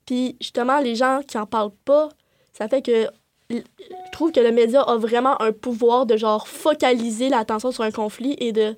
[0.07, 2.09] Puis justement, les gens qui en parlent pas,
[2.53, 3.09] ça fait que
[3.51, 7.91] je trouve que le média a vraiment un pouvoir de genre focaliser l'attention sur un
[7.91, 8.77] conflit et de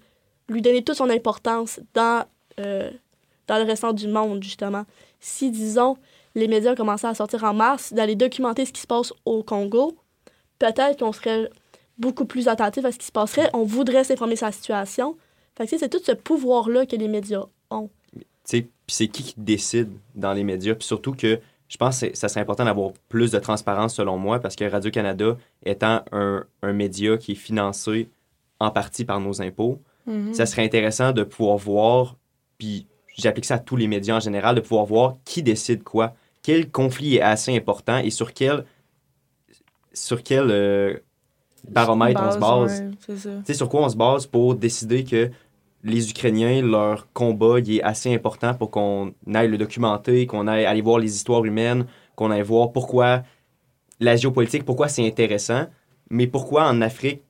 [0.48, 2.24] lui donner toute son importance dans,
[2.58, 2.90] euh,
[3.46, 4.84] dans le restant du monde, justement.
[5.20, 5.96] Si, disons,
[6.34, 9.94] les médias commençaient à sortir en mars, d'aller documenter ce qui se passe au Congo,
[10.58, 11.50] peut-être qu'on serait
[11.98, 13.50] beaucoup plus attentif à ce qui se passerait.
[13.52, 15.16] On voudrait s'informer de sa situation.
[15.56, 17.90] Fait c'est tout ce pouvoir-là que les médias ont.
[18.44, 20.74] C'est qui qui décide dans les médias?
[20.74, 21.40] Puis surtout que
[21.72, 25.38] je pense que ça serait important d'avoir plus de transparence selon moi parce que Radio-Canada
[25.64, 28.10] étant un, média qui est financé
[28.60, 30.34] en partie par nos impôts, mhm.
[30.34, 32.16] ça serait intéressant de pouvoir voir,
[32.58, 36.14] puis j'applique ça à tous les médias en général, de pouvoir voir qui décide quoi,
[36.42, 38.66] quel conflit est assez important et sur quel,
[39.94, 40.98] sur quel euh,
[41.66, 42.82] baromètre on se base.
[43.08, 45.30] Ouais, sur quoi on se base pour décider que
[45.84, 50.64] les Ukrainiens, leur combat il est assez important pour qu'on aille le documenter, qu'on aille
[50.64, 53.22] aller voir les histoires humaines, qu'on aille voir pourquoi
[54.00, 55.66] la géopolitique, pourquoi c'est intéressant,
[56.10, 57.22] mais pourquoi en Afrique,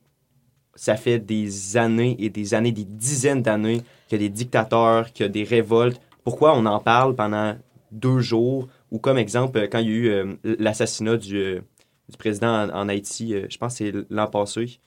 [0.75, 5.11] ça fait des années et des années, des dizaines d'années qu'il y a des dictateurs,
[5.13, 6.01] qu'il y a des révoltes.
[6.23, 7.55] Pourquoi on en parle pendant
[7.91, 8.67] deux jours?
[8.91, 11.61] Ou comme exemple, quand il y a eu euh, l'assassinat du, euh,
[12.09, 14.79] du, président en, Haïti, euh, je pense que c'est l'an passé.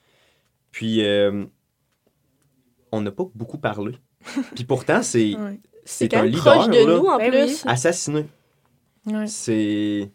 [0.71, 1.01] Puis
[2.91, 3.93] on n'a pas beaucoup parlé.
[4.55, 5.35] Puis pourtant, c'est
[5.85, 7.63] c'est un leader de nous, en ben plus.
[7.65, 8.25] assassiné.
[9.25, 10.09] C'est...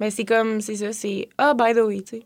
[0.00, 2.22] Mais c'est comme, c'est ça, c'est «Ah, by the way», tu sais.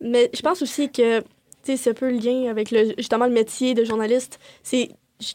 [0.00, 1.26] Mais je pense aussi que, tu
[1.64, 4.38] sais, c'est un peu le lien avec le, justement le métier de journaliste.
[4.62, 4.88] C'est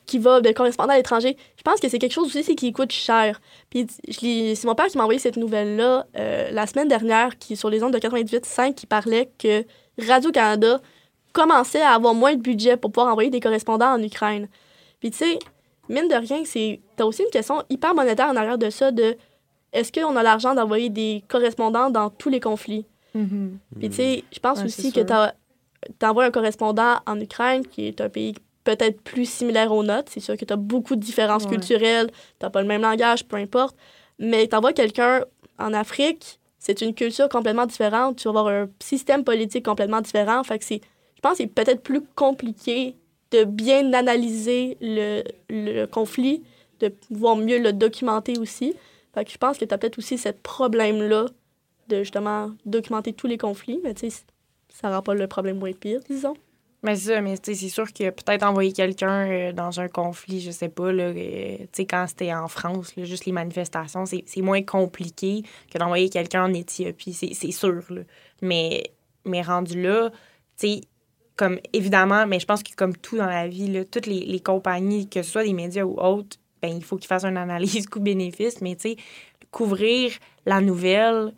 [0.05, 1.37] qui va de correspondant à l'étranger.
[1.57, 3.39] Je pense que c'est quelque chose aussi c'est qui coûte cher.
[3.69, 7.69] Puis c'est mon père qui m'a envoyé cette nouvelle-là euh, la semaine dernière, qui sur
[7.69, 9.63] les ondes de 98.5, qui parlait que
[9.99, 10.81] Radio-Canada
[11.35, 14.47] commençait à avoir moins de budget pour pouvoir envoyer des correspondants en Ukraine.
[15.01, 15.39] Puis tu sais,
[15.89, 19.17] mine de rien, c'est t'as aussi une question hyper monétaire en arrière de ça de
[19.73, 22.85] est-ce qu'on a l'argent d'envoyer des correspondants dans tous les conflits?
[23.77, 25.01] Puis tu sais, je pense aussi que
[25.99, 30.11] t'envoies un correspondant en Ukraine, qui est un pays peut-être plus similaire aux nôtres.
[30.11, 33.75] C'est sûr que t'as beaucoup de différences culturelles, t'as pas le même langage, peu importe.
[34.19, 35.25] Mais t'envoies quelqu'un
[35.59, 38.15] en Afrique, c'est une culture complètement différente.
[38.15, 40.41] Tu vas avoir un système politique complètement différent.
[40.43, 40.81] Fait que c'est
[41.25, 42.95] pense que c'est peut-être plus compliqué
[43.31, 46.43] de bien analyser le, le, conflit,
[46.79, 48.75] de pouvoir mieux le documenter aussi.
[49.15, 51.25] Fait que je pense que tu as peut-être aussi ce problème-là
[51.87, 54.23] de justement documenter tous les conflits, mais tu sais,
[54.69, 56.35] ça rend pas le problème moins pire, disons.
[56.83, 60.69] Mais ça, mais c'est sûr que peut-être envoyer quelqu'un euh, dans un conflit, je sais
[60.69, 65.79] pas, là, euh, sais, quand c'était en France, juste les manifestations, c'est moins compliqué que
[65.79, 67.81] d'envoyer quelqu'un en Éthiopie, c'est sûr.
[67.89, 68.01] Là.
[68.43, 68.83] Mais,
[69.25, 70.11] mais rendu là,
[70.59, 70.81] tu sais,
[71.35, 74.39] comme évidemment, mais je pense que comme tout dans la vie, là, toutes les, les,
[74.39, 77.87] compagnies, que ce soit des médias ou autres, ben, il faut qu'ils fassent une analyse
[77.91, 78.95] coût-bénéfice, mais tu sais,
[79.51, 80.11] couvrir
[80.45, 81.33] la nouvelle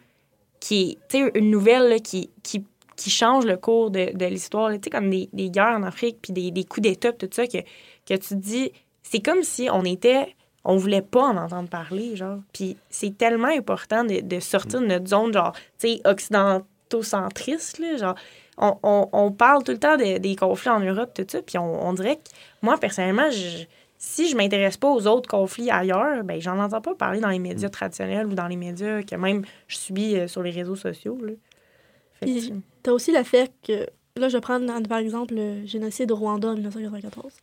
[0.60, 2.64] qui est, une nouvelle qui, qui,
[2.96, 6.34] qui, change le cours de, de l'histoire, tu comme des, des, guerres en Afrique, puis
[6.34, 7.60] des, des coups d'État, tout ça, que,
[8.06, 8.72] que tu te dis,
[9.04, 10.36] c'est comme si on était
[10.70, 12.40] on voulait pas en entendre parler, genre.
[12.52, 17.96] Puis c'est tellement important de, de, sortir de notre zone, genre, tu sais, occidentaux-centriste, là,
[17.96, 18.16] genre
[18.58, 22.16] on, on, parle tout le temps des conflits en Europe, tout ça, puis on, dirait
[22.16, 22.30] que
[22.62, 23.66] moi, personnellement, je,
[23.98, 27.40] si je m'intéresse pas aux autres conflits ailleurs, ben j'en entends pas parler dans les
[27.40, 31.20] médias traditionnels ou dans les médias que même je subis euh, sur les réseaux sociaux.
[32.22, 32.52] Tu
[32.86, 36.54] as aussi le fait que, là, je prends par exemple le génocide au Rwanda en
[36.54, 37.34] 1994.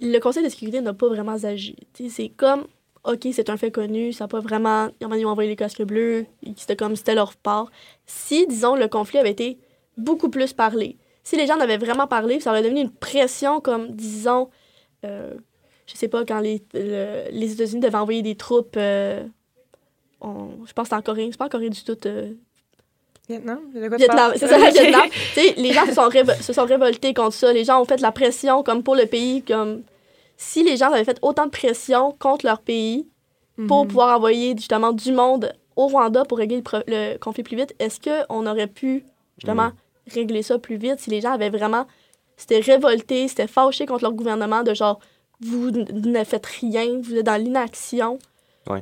[0.00, 1.76] Le Conseil de sécurité n'a pas vraiment agi.
[2.08, 2.66] C'est comme,
[3.04, 4.88] OK, c'est un fait connu, ça n'a pas vraiment.
[5.00, 7.70] Ils ont envoyé les casques bleus, c'était comme c'était leur part.
[8.06, 9.58] Si, disons, le conflit avait été
[9.96, 13.92] beaucoup plus parlé, si les gens avaient vraiment parlé, ça aurait devenu une pression comme,
[13.92, 14.50] disons,
[15.04, 15.34] euh,
[15.86, 19.24] je sais pas, quand les, les États-Unis devaient envoyer des troupes, euh,
[20.22, 21.96] je pense que c'est en Corée, c'est pas en Corée du tout.
[22.06, 22.32] Euh,
[23.28, 23.60] Vietnam?
[23.72, 25.08] Vietnam, c'est ça, Vietnam.
[25.56, 27.52] les gens se sont, se sont révoltés contre ça.
[27.52, 29.42] Les gens ont fait la pression comme pour le pays.
[29.42, 29.82] comme
[30.36, 33.06] Si les gens avaient fait autant de pression contre leur pays
[33.68, 33.88] pour mhm.
[33.88, 38.46] pouvoir envoyer justement du monde au Rwanda pour régler le, conflit plus vite, est-ce qu'on
[38.46, 39.04] aurait pu
[39.38, 39.74] justement mhm.
[40.10, 41.86] Régler ça plus vite si les gens avaient vraiment...
[42.36, 45.00] C'était révolté, c'était fâché contre leur gouvernement de genre
[45.42, 48.18] vous ne faites rien, vous êtes dans l'inaction.
[48.68, 48.80] Oui.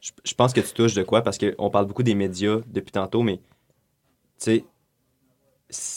[0.00, 3.22] Je, pense que tu touches de quoi parce qu'on parle beaucoup des médias depuis tantôt,
[3.22, 3.40] mais
[4.38, 4.62] tu
[5.68, 5.94] sais,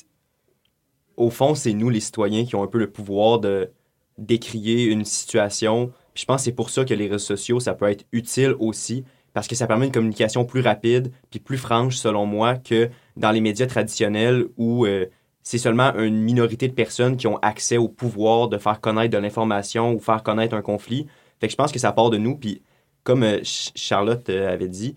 [1.17, 3.71] au fond, c'est nous, les citoyens, qui ont un peu le pouvoir de
[4.17, 5.91] décrier une situation.
[6.13, 8.55] Puis je pense que c'est pour ça que les réseaux sociaux, ça peut être utile
[8.59, 12.89] aussi, parce que ça permet une communication plus rapide, puis plus franche, selon moi, que
[13.17, 15.07] dans les médias traditionnels où euh,
[15.43, 19.17] c'est seulement une minorité de personnes qui ont accès au pouvoir de faire connaître de
[19.17, 21.07] l'information ou faire connaître un conflit.
[21.39, 22.37] Fait que je pense que ça part de nous.
[22.37, 22.61] Puis,
[23.03, 24.95] comme euh, Charlotte euh, avait dit,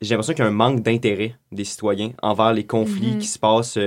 [0.00, 3.18] j'ai l'impression qu'il y a un manque d'intérêt des citoyens envers les conflits mm-hmm.
[3.18, 3.78] qui se passent,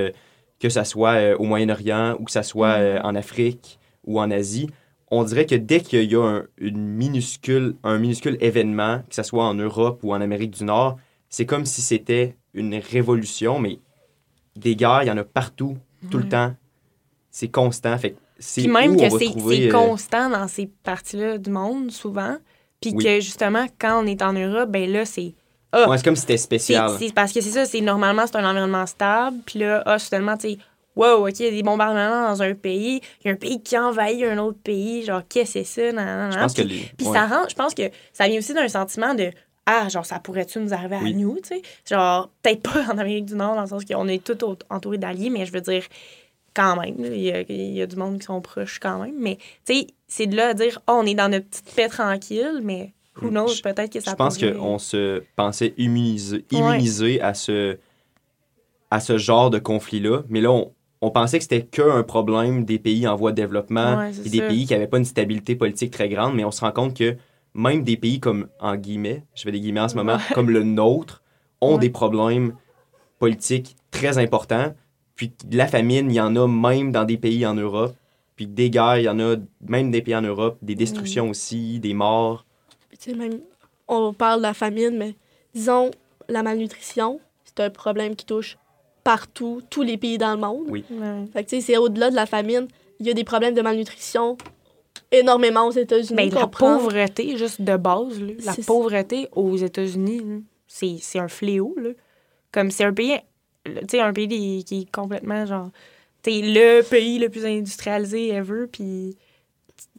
[0.60, 3.02] que ce soit au Moyen-Orient ou que ce soit mm-hmm.
[3.02, 4.70] en Afrique ou en Asie.
[5.10, 9.22] On dirait que dès qu'il y a un, une minuscule, un minuscule événement, que ce
[9.22, 10.96] soit en Europe ou en Amérique du Nord,
[11.28, 13.78] c'est comme si c'était une révolution, mais
[14.56, 15.76] des guerres, il y en a partout
[16.10, 16.54] tout le temps.
[17.30, 17.96] C'est constant.
[17.98, 22.36] Fait Puis même que c'est euh, constant dans ces parties-là du monde, souvent.
[22.80, 25.34] Puis que justement, quand on est en Europe, ben là, c'est.
[25.72, 26.92] Ah, c'est comme si c'était spécial.
[26.98, 29.38] C'est, parce que c'est ça, c'est normalement, c'est un environnement stable.
[29.44, 30.58] Puis là, ah, soudainement, tu sais,
[30.94, 33.00] wow, OK, il y a des bombardements dans un pays.
[33.22, 35.04] Il y a un pays qui envahit un autre pays.
[35.04, 36.30] Genre, qu'est-ce que c'est ça?
[36.30, 39.30] je pense que puis ça rend, je pense que ça vient aussi d'un sentiment de
[39.66, 41.62] ah, genre, ça pourrait-tu nous arriver à nous, tu sais?
[41.84, 45.28] Genre, peut-être pas en Amérique du Nord, dans le sens qu'on est tous entourés d'alliés,
[45.28, 45.82] mais je veux dire,
[46.54, 49.16] quand même, il y, a, du monde qui sont proches quand même.
[49.18, 51.88] Mais, tu sais, c'est de là à dire, oh, on est dans notre petite paix
[51.88, 57.34] tranquille, mais who knows, peut-être que ça Je pense qu'on se pensait immunisé, immunisé à,
[57.34, 57.76] ce,
[58.90, 62.78] à ce genre de conflit-là, mais là, on, on pensait que c'était qu'un problème des
[62.78, 66.08] pays en voie de développement et des pays qui n'avaient pas une stabilité politique très
[66.08, 67.16] grande, mais on se rend compte que
[67.56, 70.62] même des pays comme, en guillemets, je fais des guillemets en ce moment, comme le
[70.62, 71.22] nôtre,
[71.60, 72.54] ont des problèmes
[73.18, 74.74] politiques très importants.
[75.14, 77.96] Puis la famine, il y en a même dans des pays en Europe.
[78.36, 80.58] Puis des guerres, il y en a même des pays en Europe.
[80.60, 82.44] Des destructions aussi, des morts.
[82.90, 83.40] Tu sais, même,
[83.88, 85.14] on parle de la famine, mais
[85.54, 85.90] disons,
[86.28, 88.58] la malnutrition, c'est un problème qui touche
[89.02, 90.66] partout, tous les pays dans le monde.
[90.68, 90.84] Oui.
[91.32, 92.68] Fait que, tu sais, c'est au-delà de la famine.
[93.00, 94.36] Il y a des problèmes de malnutrition
[95.12, 96.30] énormément aux États-Unis.
[96.30, 101.74] Ben, la pauvreté, juste de base, la pauvreté aux États-Unis, c'est un fléau.
[101.80, 101.90] Là.
[102.52, 103.18] Comme c'est un pays,
[103.66, 105.70] un pays qui est complètement genre.
[106.26, 109.16] le pays le plus industrialisé ever, puis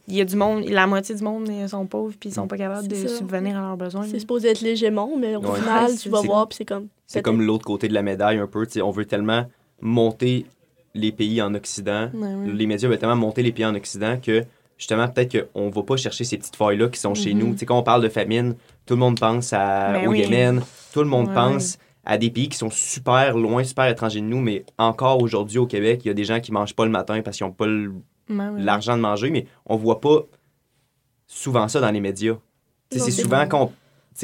[0.08, 2.56] il y a du monde, la moitié du monde sont pauvres puis ils sont pas
[2.56, 4.06] capables de subvenir à leurs besoins.
[4.06, 6.88] C'est supposé être l'hégémon, mais au final, tu vas voir, puis c'est comme.
[7.06, 8.66] C'est comme l'autre côté de la médaille un peu.
[8.82, 9.46] On veut tellement
[9.80, 10.46] monter
[10.94, 12.10] les pays en Occident,
[12.46, 14.44] les médias veulent tellement monter les pays en Occident que
[14.78, 17.48] justement, peut-être qu'on ne va pas chercher ces petites failles-là qui sont chez nous.
[17.48, 17.52] Mhm.
[17.52, 18.54] Tu sais, quand on parle de famine,
[18.86, 20.62] tout le monde pense à, ben au Yémen,
[20.92, 24.40] tout le monde pense à des pays qui sont super loin, super étrangers de nous,
[24.40, 27.20] mais encore aujourd'hui au Québec, il y a des gens qui mangent pas le matin
[27.20, 27.66] parce qu'ils n'ont pas
[28.56, 30.20] l'argent de manger, mais on voit pas
[31.26, 32.36] souvent ça dans les médias.
[32.90, 33.70] C'est souvent qu'on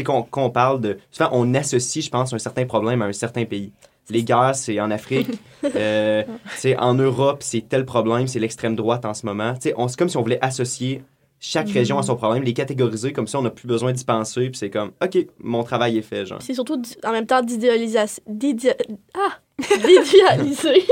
[0.02, 0.98] qu'on parle de...
[1.12, 3.72] Souvent, on associe, je pense, un certain problème à un certain pays
[4.10, 5.28] les guerres, c'est en Afrique.
[5.64, 6.22] euh,
[6.78, 9.54] en Europe, c'est tel problème, c'est l'extrême droite en ce moment.
[9.60, 11.02] C'est comme si on voulait associer
[11.40, 14.48] chaque région à son problème, les catégoriser, comme ça on n'a plus besoin d'y penser,
[14.48, 16.38] puis c'est comme, OK, mon travail est fait, genre.
[16.40, 18.22] C'est surtout en même temps d'idéalisation.
[19.14, 19.38] Ah!
[19.58, 20.84] D'idéaliser.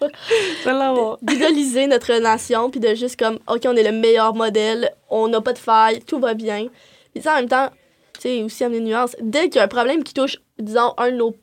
[1.22, 5.40] D'idéaliser notre nation, puis de juste comme, OK, on est le meilleur modèle, on n'a
[5.40, 6.66] pas de faille, tout va bien.
[7.14, 7.70] Puis en même temps,
[8.14, 9.16] tu sais, aussi amener une nuance.
[9.22, 11.34] Dès qu'il y a un problème qui touche, disons, un de nos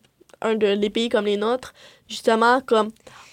[0.43, 1.73] un de les pays comme les nôtres,
[2.07, 2.89] justement, comme.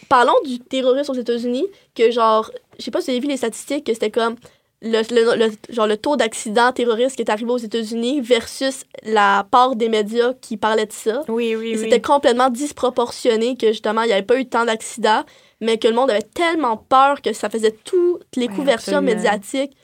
[0.09, 3.37] Parlons du terrorisme aux États-Unis, que genre, je sais pas si vous avez vu les
[3.37, 4.35] statistiques, que c'était comme
[4.83, 5.03] le,
[5.37, 9.89] le, genre, le taux d'accident terroriste qui est arrivé aux États-Unis versus la part des
[9.89, 11.23] médias qui parlaient de ça.
[11.29, 11.79] Oui, oui, oui.
[11.79, 15.23] C'était complètement disproportionné que justement, il n'y avait pas eu tant d'accidents,
[15.61, 19.77] mais que le monde avait tellement peur que ça faisait toutes les couvertures médiatiques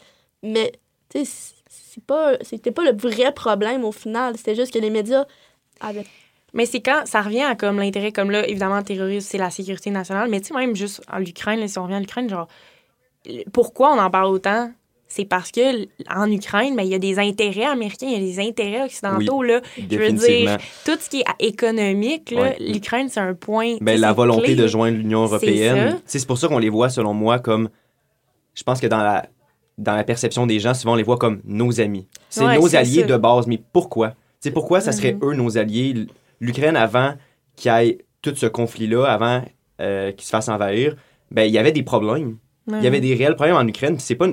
[0.42, 0.72] Mais,
[1.10, 1.52] tu sais,
[2.42, 4.36] c'était pas le vrai problème au final.
[4.36, 5.26] C'était juste que les médias
[5.80, 6.06] avaient
[6.56, 9.50] mais c'est quand ça revient à comme l'intérêt, comme là, évidemment, le terrorisme, c'est la
[9.50, 10.30] sécurité nationale.
[10.30, 12.48] Mais tu sais, même juste en Ukraine, si on revient à l'Ukraine, genre,
[13.52, 14.72] pourquoi on en parle autant?
[15.06, 18.18] C'est parce que en Ukraine, ben, il y a des intérêts américains, il y a
[18.18, 19.42] des intérêts occidentaux.
[19.42, 19.60] là.
[19.76, 23.76] Je veux dire, tout ce qui est économique, l'Ukraine, c'est un point.
[23.82, 26.00] Ben, la volonté de joindre l'Union européenne.
[26.06, 27.68] C'est pour ça qu'on les voit, selon moi, comme.
[28.54, 29.26] Je pense que dans la,
[29.76, 32.08] dans la perception des gens, souvent, on les voit comme nos amis.
[32.30, 34.14] C'est nos alliés de base, mais pourquoi?
[34.40, 35.32] C'est pourquoi ça serait mm-hmm.
[35.32, 36.06] eux nos alliés?
[36.40, 37.14] l'Ukraine, avant
[37.56, 39.44] qu'il y ait tout ce conflit-là, avant
[39.80, 40.96] euh, qu'il se fasse envahir,
[41.30, 42.38] ben, il y avait des problèmes.
[42.68, 43.96] Il y avait des réels problèmes en Ukraine.
[44.00, 44.26] C'est pas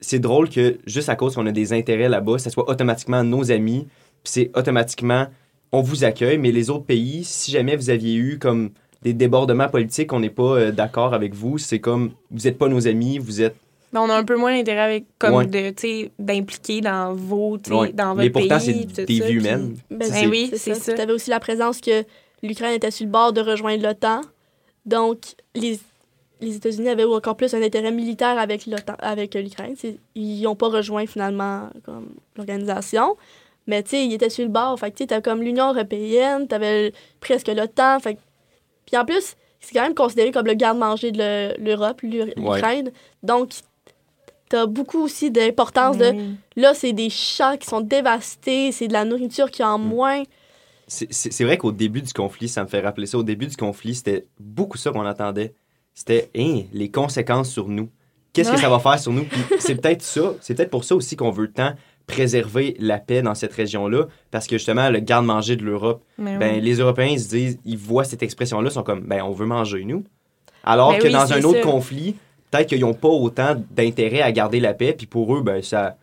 [0.00, 3.50] c'est drôle que juste à cause qu'on a des intérêts là-bas, ça soit automatiquement nos
[3.50, 3.86] amis,
[4.22, 5.26] puis c'est automatiquement
[5.72, 8.70] on vous accueille, mais les autres pays, si jamais vous aviez eu comme
[9.02, 12.68] des débordements politiques, on n'est pas euh, d'accord avec vous, c'est comme vous n'êtes pas
[12.68, 13.56] nos amis, vous êtes
[13.94, 15.72] ben, on a un peu moins d'intérêt avec comme de
[16.18, 19.76] d'impliquer dans vos dans votre Mais pourtant c'est des vies humaines.
[19.88, 20.94] Ben, ben oui, c'est ça.
[20.94, 22.04] Tu avais aussi la présence que
[22.42, 24.22] l'Ukraine était sur le bord de rejoindre l'OTAN.
[24.84, 25.20] Donc
[25.54, 25.78] les
[26.40, 29.76] les États-Unis avaient encore plus un intérêt militaire avec avec l'Ukraine.
[30.16, 33.16] Ils n'ont pas rejoint finalement comme l'organisation.
[33.66, 34.78] Mais tu sais, ils étaient sur le bord.
[34.78, 38.00] Fait tu as comme l'Union européenne, tu avais presque l'OTAN.
[38.00, 38.18] Fait
[38.84, 42.90] puis en plus, c'est quand même considéré comme le garde-manger de l'Europe, l'Ukraine.
[43.22, 43.50] Donc,
[44.48, 46.14] t'as beaucoup aussi d'importance de.
[46.56, 49.86] Là, c'est des champs qui sont dévastés, c'est de la nourriture qui en mm.
[49.86, 50.22] moins.
[50.86, 53.18] C'est vrai qu'au début du conflit, ça me fait rappeler ça.
[53.18, 55.54] Au début du conflit, c'était beaucoup ça qu'on attendait.
[55.94, 57.88] C'était hein, les conséquences sur nous.
[58.32, 59.26] Qu'est-ce que ça va faire sur nous?
[59.60, 60.34] c'est peut-être ça.
[60.40, 61.74] C'est peut-être pour ça aussi qu'on veut tant
[62.06, 66.74] préserver la paix dans cette région-là, parce que justement, le garde-manger de l'Europe, ben, les
[66.74, 69.84] Européens, ils se disent, ils voient cette expression-là, ils sont comme, ben, on veut manger,
[69.84, 70.04] nous.
[70.64, 72.16] Alors ben que dans un autre conflit,
[72.54, 75.96] peut-être qu'ils n'ont pas autant d'intérêt à garder la paix, puis pour eux, ben, ça.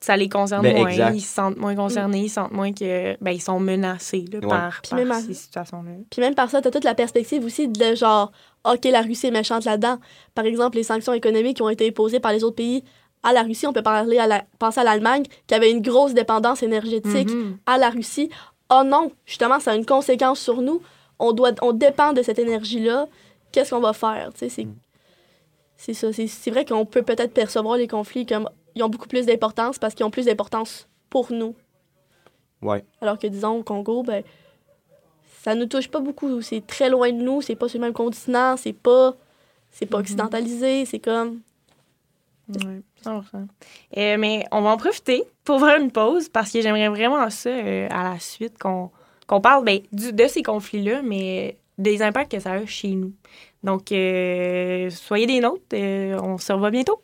[0.00, 3.32] Ça les concerne ben, moins, ils se sentent moins concernés, ils sentent moins que ben,
[3.32, 5.90] ils sont menacés par, ces situations-là.
[6.08, 8.32] Puis même par ça, tu as toute la perspective aussi de genre,
[8.64, 9.98] OK, la Russie est méchante là-dedans.
[10.34, 12.82] Par exemple, les sanctions économiques qui ont été imposées par les autres pays
[13.22, 16.14] à la Russie, on peut parler à la, penser à l'Allemagne qui avait une grosse
[16.14, 17.56] dépendance énergétique mm-hmm.
[17.66, 18.30] à la Russie.
[18.70, 20.80] Oh non, justement, ça a une conséquence sur nous.
[21.18, 23.06] On, doit, on dépend de cette énergie-là.
[23.52, 24.30] Qu'est-ce qu'on va faire?
[24.34, 24.72] C'est mm.
[25.80, 26.08] C'est ça.
[26.12, 29.94] C'est vrai qu'on peut peut-être percevoir les conflits comme ils ont beaucoup plus d'importance parce
[29.94, 31.54] qu'ils ont plus d'importance pour nous.
[32.60, 32.84] Ouais.
[33.00, 34.22] Alors que, disons, au Congo, ben,
[35.40, 36.42] ça ne touche pas beaucoup.
[36.42, 39.14] C'est très loin de nous, c'est pas sur le même continent, c'est pas,
[39.70, 40.00] c'est pas mm-hmm.
[40.00, 41.40] occidentalisé, c'est comme.
[42.48, 42.82] Oui,
[43.96, 47.48] euh, mais on va en profiter pour faire une pause parce que j'aimerais vraiment ça
[47.48, 48.90] euh, à la suite qu'on
[49.40, 53.12] parle ben, de ces conflits-là, mais des impacts que ça a chez nous.
[53.62, 55.62] Donc, euh, soyez des nôtres.
[55.74, 57.02] Euh, on se revoit bientôt.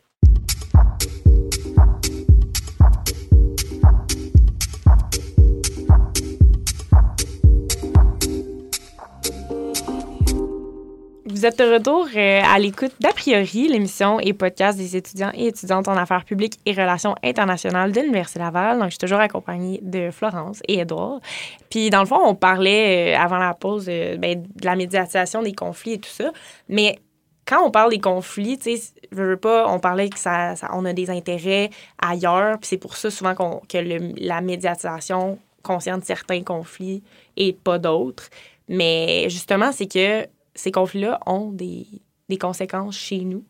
[11.37, 15.45] Vous êtes de retour euh, à l'écoute d'A priori, l'émission et podcast des étudiants et
[15.45, 18.79] étudiantes en affaires publiques et relations internationales de l'Université Laval.
[18.79, 21.19] Donc, je suis toujours accompagnée de Florence et Edouard.
[21.69, 25.43] Puis, dans le fond, on parlait euh, avant la pause euh, ben, de la médiatisation
[25.43, 26.31] des conflits et tout ça.
[26.69, 26.97] Mais
[27.45, 30.85] quand on parle des conflits, tu sais, je veux pas, on parlait que ça, on
[30.85, 31.69] a des intérêts
[32.01, 33.77] ailleurs, puis c'est pour ça souvent que
[34.25, 37.03] la médiatisation concerne certains conflits
[37.35, 38.23] et pas d'autres.
[38.69, 41.85] Mais justement, c'est que ces conflits-là ont des,
[42.29, 43.45] des, conséquences chez nous.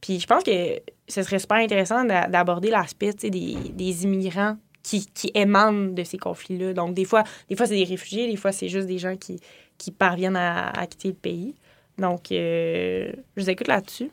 [0.00, 5.30] Puis je pense que ce serait super intéressant d'aborder l'aspect des, des immigrants qui, qui,
[5.34, 6.72] émanent de ces conflits-là.
[6.72, 9.40] Donc, des fois, des fois c'est des réfugiés, des fois, c'est juste des gens qui,
[9.78, 11.54] qui parviennent à, quitter le pays.
[11.98, 14.10] Donc, euh, je vous écoute là-dessus.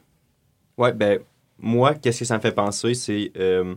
[0.77, 1.19] Oui, ben
[1.59, 3.75] moi, qu'est-ce que ça me fait penser, c'est euh,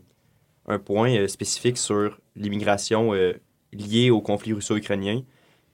[0.66, 3.12] un point euh, spécifique sur l'immigration
[3.72, 5.22] liée au conflit russo-ukrainien.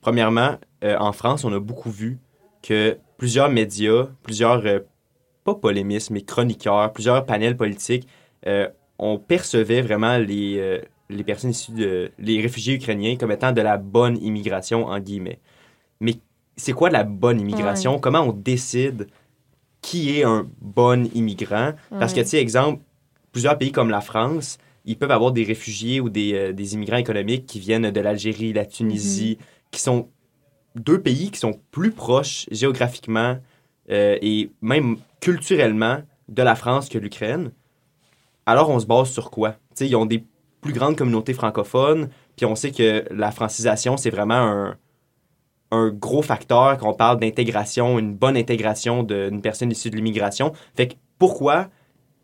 [0.01, 2.19] Premièrement, en France, on a beaucoup vu
[2.63, 4.79] que plusieurs médias, plusieurs, euh,
[5.43, 8.07] pas polémistes, mais chroniqueurs, plusieurs panels politiques,
[8.47, 12.11] euh, on percevait vraiment les, euh, les personnes issues de.
[12.17, 15.39] les réfugiés ukrainiens comme étant de la bonne immigration, en guillemets.
[15.99, 16.15] Mais
[16.55, 17.99] c'est quoi la bonne immigration?
[17.99, 19.07] Comment on décide
[19.81, 21.73] qui est un bon immigrant?
[21.89, 22.81] Parce que, tu sais, exemple,
[23.33, 27.45] plusieurs pays comme la France, ils peuvent avoir des réfugiés ou des, des immigrants économiques
[27.45, 29.71] qui viennent de l'Algérie, la Tunisie, mm-hmm.
[29.71, 30.07] qui sont
[30.75, 33.37] deux pays qui sont plus proches géographiquement
[33.89, 37.51] euh, et même culturellement de la France que l'Ukraine,
[38.45, 39.55] alors on se base sur quoi?
[39.73, 40.23] sais, ils ont des
[40.61, 44.77] plus grandes communautés francophones, puis on sait que la francisation, c'est vraiment un,
[45.71, 50.53] un gros facteur quand on parle d'intégration, une bonne intégration d'une personne issue de l'immigration.
[50.75, 51.69] Fait que pourquoi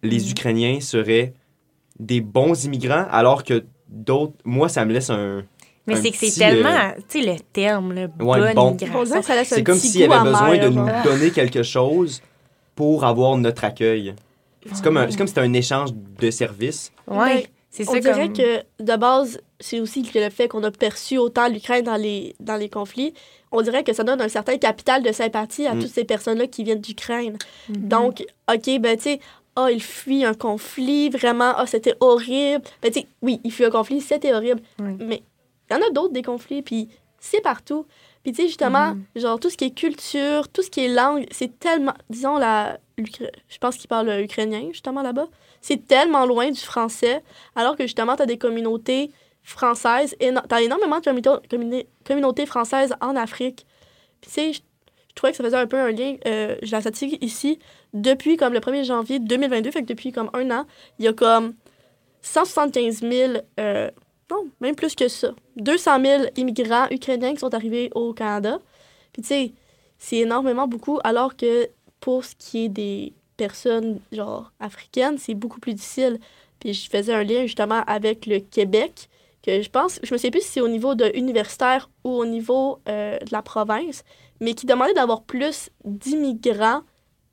[0.04, 0.32] les mm.
[0.32, 1.34] Ukrainiens seraient
[2.00, 5.44] des bons immigrants, alors que d'autres, moi, ça me laisse un.
[5.90, 8.78] Mais c'est que c'est tellement, euh, tu sais, le terme, le ouais, bon
[9.44, 12.22] C'est comme s'il y avait besoin de nous donner quelque chose
[12.76, 14.16] pour avoir notre accueil.
[14.74, 16.92] C'est comme, comme si c'était un échange de services.
[17.08, 17.18] Ouais.
[17.18, 17.92] Ben, c'est ça.
[17.92, 21.96] On dirait que de base, c'est aussi le fait qu'on a perçu autant l'Ukraine dans
[21.96, 23.14] les, dans les conflits.
[23.52, 25.80] On dirait que ça donne un certain capital de sympathie à mm.
[25.80, 27.38] toutes ces personnes-là qui viennent d'Ukraine.
[27.70, 27.88] Mm-hmm.
[27.88, 29.20] Donc, OK, ben, tu sais,
[29.56, 32.64] ah, oh, il fuit un conflit, vraiment, ah, oh, c'était horrible.
[32.82, 34.62] Ben, tu sais, oui, il fuit un conflit, c'était horrible.
[34.80, 35.22] Mais
[35.70, 36.90] il y en a d'autres des conflits, puis
[37.20, 37.86] c'est partout.
[38.24, 39.22] Puis, tu sais, justement, mm-hmm.
[39.22, 41.94] genre, tout ce qui est culture, tout ce qui est langue, c'est tellement.
[42.10, 42.80] Disons, la.
[42.98, 45.28] Je pense qu'ils parlent ukrainien, justement, là-bas
[45.62, 47.24] c'est tellement loin du français,
[47.56, 49.12] alors que justement, tu as des communautés
[49.44, 53.66] françaises, et tu as énormément de communautés françaises en Afrique.
[54.22, 54.62] Puis, tu sais, je,
[55.16, 57.60] trouvais que ça faisait un peu un lien, euh, je la statistique ici,
[57.94, 60.66] depuis comme le 1er janvier 2022, fait que depuis comme un an,
[60.98, 61.56] il y a comme
[62.22, 63.90] 175 000, euh,
[64.32, 68.60] non, même plus que ça, 200 000 immigrants ukrainiens qui sont arrivés au Canada.
[69.14, 69.54] Puis, tu sais,
[69.98, 71.70] c'est énormément beaucoup, alors que
[72.00, 76.20] pour ce qui est des personnes, genre, africaines, c'est beaucoup plus difficile.
[76.60, 79.10] Puis je faisais un lien, justement, avec le Québec,
[79.42, 82.26] que je pense, je me sais plus si c'est au niveau de universitaire ou au
[82.26, 84.04] niveau euh, de la province,
[84.42, 86.82] mais qui demandait d'avoir plus d'immigrants,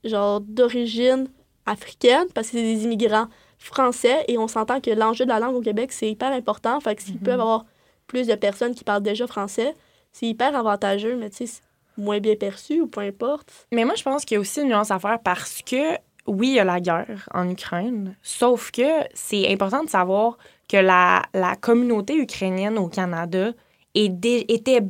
[0.05, 1.29] genre, d'origine
[1.67, 3.27] africaine, parce que c'est des immigrants
[3.59, 6.79] français, et on s'entend que l'enjeu de la langue au Québec, c'est hyper important.
[6.81, 7.23] Fait que s'ils mm-hmm.
[7.25, 7.65] peuvent avoir
[8.07, 9.75] plus de personnes qui parlent déjà français,
[10.13, 11.61] c'est hyper avantageux, mais tu sais,
[11.97, 13.67] moins bien perçu ou peu importe.
[13.73, 15.95] Mais moi, je pense qu'il y a aussi une nuance à faire parce que,
[16.27, 20.39] oui, il y a la guerre en Ukraine, sauf que c'est important de savoir
[20.69, 23.53] que la, la communauté ukrainienne au Canada
[23.97, 24.81] était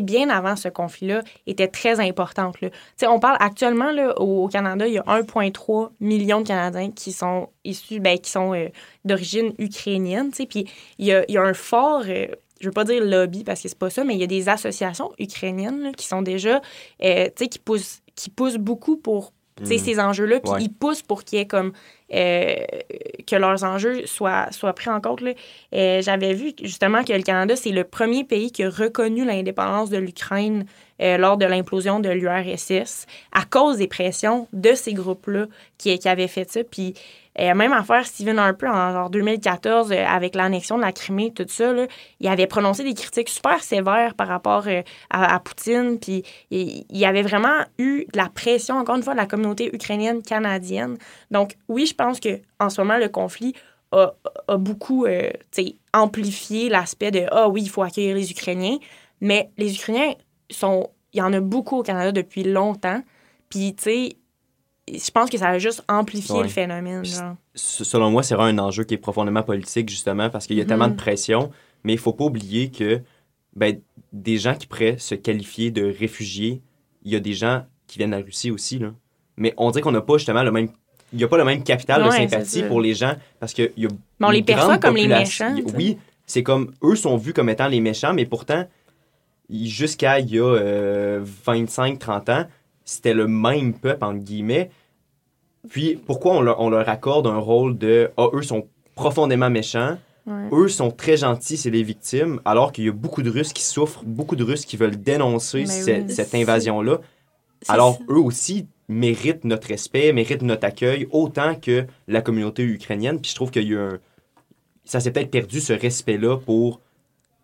[0.00, 2.60] bien avant ce conflit-là, était très importante.
[2.60, 2.68] Là.
[3.08, 7.48] On parle actuellement là, au, Canada, il y a 1,3 million de Canadiens qui sont
[7.64, 8.68] issus, ben, qui sont euh,
[9.04, 10.30] d'origine ukrainienne.
[10.30, 10.66] Puis
[10.98, 12.26] il y a, y a, un fort euh,
[12.60, 14.48] je veux pas dire lobby parce que c'est pas ça, mais il y a des
[14.48, 16.60] associations ukrainiennes qui sont déjà,
[17.02, 19.78] euh, qui poussent, qui poussent beaucoup pour mm.
[19.78, 21.72] ces enjeux-là, puis ils poussent pour qu'il y ait comme
[22.12, 22.54] euh,
[23.26, 25.22] que leurs enjeux soient, soient pris en compte.
[25.74, 29.90] Euh, J'avais vu justement que le Canada, c'est le premier pays qui a reconnu l'indépendance
[29.90, 30.66] de l'Ukraine
[31.00, 35.46] euh, lors de l'implosion de l'URSS à cause des pressions de ces groupes-là
[35.78, 36.64] qui, qui avaient fait ça.
[36.64, 36.94] Puis
[37.38, 41.46] euh, même affaire, Stephen Harper, en genre 2014, euh, avec l'annexion de la Crimée, tout
[41.48, 41.86] ça, là,
[42.18, 45.98] il avait prononcé des critiques super sévères par rapport euh, à, Poutine.
[46.00, 49.74] Puis il, y avait vraiment eu de la pression, encore une fois, de la communauté
[49.74, 50.98] ukrainienne canadienne.
[51.30, 53.54] Donc, oui, je pense que en ce moment, le conflit
[53.92, 54.12] a,
[54.56, 55.06] beaucoup
[55.92, 58.78] amplifié l'aspect de Ah oui, il faut accueillir les Ukrainiens.
[59.20, 60.14] Mais les Ukrainiens
[60.50, 60.90] sont.
[61.12, 63.02] Il y en a beaucoup au Canada depuis longtemps.
[63.48, 64.16] Puis, tu sais,
[64.98, 67.02] je pense que ça a juste amplifié le phénomène.
[67.54, 70.64] Selon moi, c'est vraiment un enjeu qui est profondément politique, justement, parce qu'il y a
[70.64, 70.98] tellement de mhm.
[70.98, 71.50] pression.
[71.84, 73.00] Mais il faut pas oublier que
[73.56, 73.80] ben,
[74.12, 76.60] des gens qui pourraient se qualifier de réfugiés,
[77.04, 78.78] il y a des gens qui viennent de la Russie aussi.
[78.78, 78.92] Là.
[79.36, 80.68] Mais on dirait qu'on n'a pas justement le même.
[81.12, 83.86] Il n'y a pas le même capital de sympathie pour les gens parce qu'il y
[83.86, 83.88] a.
[84.20, 85.56] Mais on les perçoit comme les méchants.
[85.74, 86.72] Oui, c'est comme.
[86.82, 88.68] Eux sont vus comme étant les méchants, mais pourtant,
[89.50, 91.20] jusqu'à il y a 25-30
[92.28, 92.46] euh, ans,
[92.84, 94.70] c'était le même peuple, entre guillemets.
[95.68, 99.98] Puis pourquoi on leur, on leur accorde un rôle de Ah, eux sont profondément méchants,
[100.52, 103.62] eux sont très gentils, c'est les victimes, alors qu'il y a beaucoup de Russes qui
[103.62, 106.98] souffrent, beaucoup de Russes qui veulent dénoncer cette, invasion-là.
[107.68, 113.20] Alors eux aussi méritent notre respect, méritent notre accueil autant que la communauté ukrainienne.
[113.20, 113.98] Puis je trouve qu'il y a un.
[114.84, 116.80] Ça s'est peut-être perdu ce respect-là pour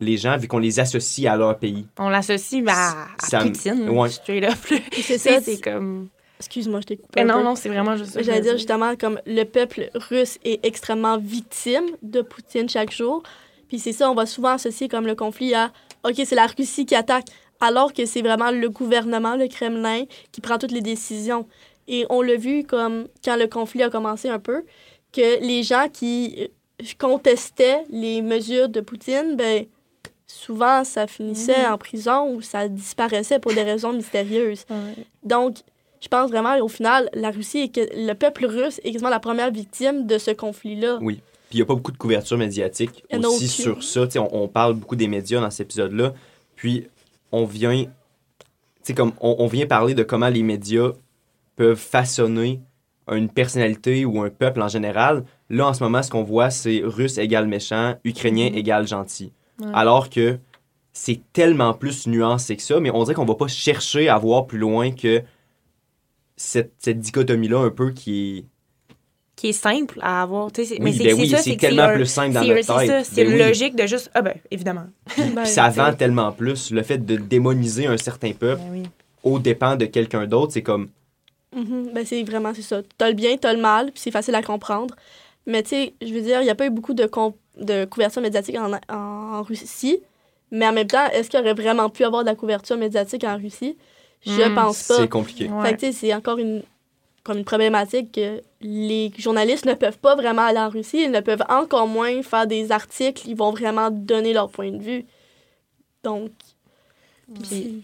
[0.00, 1.86] les gens vu qu'on les associe à leur pays.
[1.98, 4.10] On l'associe à, à Poutine, ouais.
[4.10, 4.80] straight up.
[4.92, 6.08] C'est ça, c'est comme...
[6.39, 7.24] Excuse-moi, je t'ai coupé.
[7.24, 8.22] non, non, c'est vraiment juste ça.
[8.22, 13.22] J'allais dire justement comme le peuple russe est extrêmement victime de Poutine chaque jour.
[13.68, 15.72] Puis c'est ça, on va souvent associer comme le conflit à
[16.05, 17.26] OK, c'est la Russie qui attaque,
[17.61, 21.47] alors que c'est vraiment le gouvernement, le Kremlin, qui prend toutes les décisions.
[21.89, 24.64] Et on l'a vu comme quand le conflit a commencé un peu,
[25.12, 26.49] que les gens qui
[26.99, 29.66] contestaient les mesures de Poutine, ben
[30.26, 31.72] souvent ça finissait mhm.
[31.72, 34.64] en prison ou ça disparaissait pour des raisons mystérieuses.
[35.22, 35.59] Donc,
[36.01, 39.20] je pense vraiment, au final, la Russie et que le peuple russe est quasiment la
[39.20, 40.99] première victime de ce conflit-là.
[41.01, 41.20] Oui.
[41.49, 44.07] Puis il n'y a pas beaucoup de couverture médiatique aussi sur ça.
[44.16, 46.12] On, on, parle beaucoup des médias dans cet épisode-là.
[46.57, 46.88] Puis
[47.30, 47.86] on vient,
[48.97, 50.90] comme on, on, vient parler de comment les médias
[51.55, 52.61] peuvent façonner
[53.11, 55.24] une personnalité ou un peuple en général.
[55.49, 58.59] Là, en ce moment, ce qu'on voit, c'est russe égale méchant, ukrainien mm-hmm.
[58.59, 59.32] égale gentil.
[59.72, 60.38] Alors que
[60.92, 64.47] c'est tellement plus nuancé que ça, mais on dirait qu'on va pas chercher à voir
[64.47, 65.22] plus loin que
[66.37, 68.45] cette, dichotomie-là un peu qui est
[69.37, 70.47] qui est simple à avoir.
[70.47, 73.05] Oui, mais c'est ben oui, c'est tellement plus simple dans notre tête.
[73.05, 74.87] C'est ben une logique de juste, ah ben, évidemment.
[75.07, 76.70] Puis ça vend tellement plus.
[76.70, 78.89] Le fait de démoniser un certain peuple ben
[79.22, 80.89] au dépend de quelqu'un d'autre, c'est comme...
[81.55, 81.93] Mm-hmm.
[81.93, 82.80] Ben c'est vraiment, c'est ça.
[82.97, 84.95] T'as le bien, t'as le mal, puis c'est facile à comprendre.
[85.47, 87.09] Mais tu sais, je veux dire, il n'y a pas eu beaucoup de,
[87.59, 90.01] de couverture médiatique en, en, Russie.
[90.51, 93.37] Mais en même temps, est-ce qu'il aurait vraiment pu avoir de la couverture médiatique en
[93.37, 93.76] Russie?
[94.26, 94.96] Je hmm, pense pas.
[94.96, 95.50] C'est compliqué.
[95.62, 96.62] Fait que c'est encore une,
[97.22, 101.04] comme une problématique que les journalistes ne peuvent pas vraiment aller en Russie.
[101.04, 103.28] Ils ne peuvent encore moins faire des articles.
[103.28, 105.04] Ils vont vraiment donner leur point de vue.
[106.02, 106.30] Donc,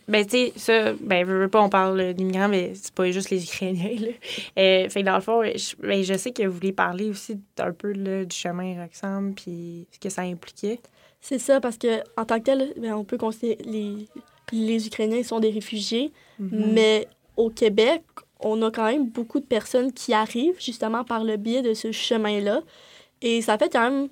[0.06, 3.30] ben, tu sais, ça, ben, je veux pas, on parle d'immigrants, mais c'est pas juste
[3.30, 4.08] les Ukrainiens, là.
[4.58, 7.40] Euh, fait que dans le fond, je, ben, je sais que vous voulez parler aussi
[7.58, 10.78] un peu là, du chemin Roxham, puis ce que ça impliquait.
[11.20, 14.06] C'est ça, parce que en tant que tel, ben, on peut considérer les,
[14.50, 16.72] les Ukrainiens sont des réfugiés, mm-hmm.
[16.72, 18.02] mais au Québec,
[18.40, 21.92] on a quand même beaucoup de personnes qui arrivent justement par le biais de ce
[21.92, 22.62] chemin-là.
[23.20, 24.08] Et ça fait quand même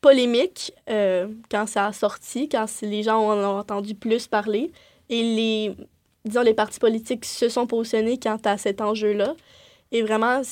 [0.00, 4.70] polémique euh, quand ça a sorti, quand les gens en ont entendu plus parler.
[5.08, 5.76] Et les,
[6.24, 9.34] disons, les partis politiques se sont positionnés quant à cet enjeu-là.
[9.92, 10.42] Et vraiment,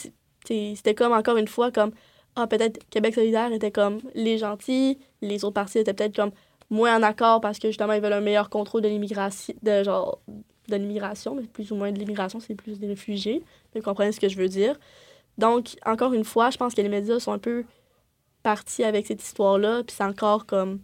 [0.44, 1.92] c'était comme, encore une fois, comme,
[2.34, 6.32] ah, peut-être Québec solidaire était comme les gentils, les autres partis étaient peut-être comme
[6.72, 10.18] moins en accord parce que justement, ils veulent un meilleur contrôle de l'immigration, de genre,
[10.68, 13.42] de l'immigration, mais plus ou moins de l'immigration, c'est plus des réfugiés.
[13.74, 14.78] Vous comprenez ce que je veux dire?
[15.38, 17.64] Donc, encore une fois, je pense que les médias sont un peu
[18.42, 20.80] parti avec cette histoire-là, puis c'est encore comme.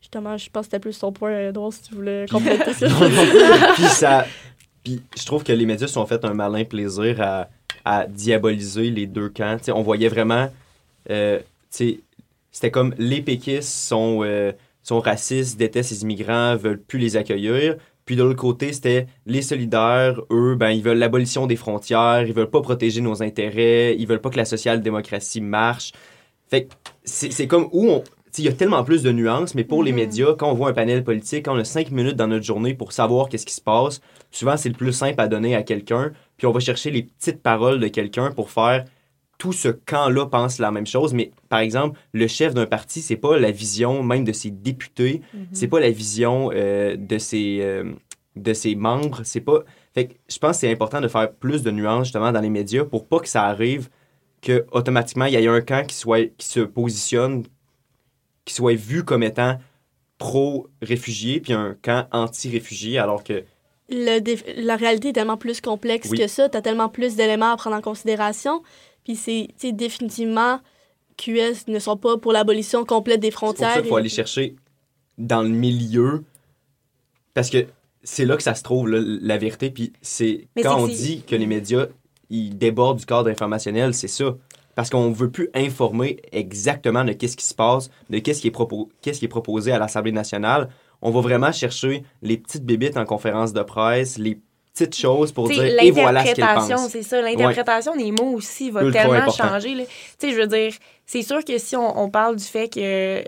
[0.00, 2.88] Justement, je pense que c'était plus son point, euh, drôle si tu voulais compléter ça.
[3.74, 4.26] puis ça.
[4.82, 7.48] Puis je trouve que les médias sont fait un malin plaisir à,
[7.84, 9.58] à diaboliser les deux camps.
[9.62, 10.50] sais on voyait vraiment.
[11.10, 11.38] Euh,
[12.52, 17.76] c'était comme les péquistes sont, euh, sont racistes, détestent les immigrants, veulent plus les accueillir.
[18.04, 22.34] Puis de l'autre côté, c'était les solidaires, eux, ben, ils veulent l'abolition des frontières, ils
[22.34, 25.92] veulent pas protéger nos intérêts, ils veulent pas que la social-démocratie marche.
[26.48, 26.68] Fait
[27.04, 28.04] c'est comme où on.
[28.38, 29.94] Il y a tellement plus de nuances, mais pour les mm-hmm.
[29.94, 32.72] médias, quand on voit un panel politique, quand on a cinq minutes dans notre journée
[32.72, 34.00] pour savoir qu'est-ce qui se passe,
[34.30, 37.42] souvent c'est le plus simple à donner à quelqu'un, puis on va chercher les petites
[37.42, 38.86] paroles de quelqu'un pour faire
[39.42, 41.14] tout ce camp-là pense la même chose.
[41.14, 45.20] Mais par exemple, le chef d'un parti, c'est pas la vision même de ses députés,
[45.34, 45.46] mm-hmm.
[45.50, 47.90] c'est pas la vision euh, de, ses, euh,
[48.36, 49.64] de ses membres, c'est pas.
[49.94, 52.50] Fait que je pense que c'est important de faire plus de nuances justement dans les
[52.50, 53.88] médias pour pas que ça arrive
[54.42, 57.42] que automatiquement il y ait un camp qui soit qui se positionne
[58.44, 59.58] qui soit vu comme étant
[60.18, 63.44] pro-réfugié puis un camp anti-réfugié alors que
[63.90, 67.56] le la réalité est tellement plus complexe que ça, tu as tellement plus d'éléments à
[67.56, 68.62] prendre en considération
[69.04, 70.60] puis c'est définitivement
[71.16, 73.68] QS ne sont pas pour l'abolition complète des frontières.
[73.68, 74.56] C'est pour ça qu'il faut aller chercher
[75.18, 76.24] dans le milieu
[77.34, 77.66] parce que
[78.02, 81.46] c'est là que ça se trouve la vérité puis c'est quand on dit que les
[81.46, 81.86] médias
[82.32, 84.36] il déborde du cadre informationnel, c'est ça.
[84.74, 88.48] Parce qu'on ne veut plus informer exactement de qu'est-ce qui se passe, de qu'est-ce qui,
[88.48, 88.56] est
[89.02, 90.70] qu'est-ce qui est proposé à l'Assemblée nationale.
[91.02, 94.40] On va vraiment chercher les petites bébites en conférence de presse, les
[94.74, 96.90] petites choses pour dire et voilà ce qu'ils pensent.
[96.90, 97.20] c'est ça.
[97.20, 99.74] L'interprétation des mots aussi va tellement changer.
[99.74, 99.84] Tu
[100.18, 100.72] sais, je veux dire,
[101.06, 103.26] c'est sûr que si on, parle du fait que, tu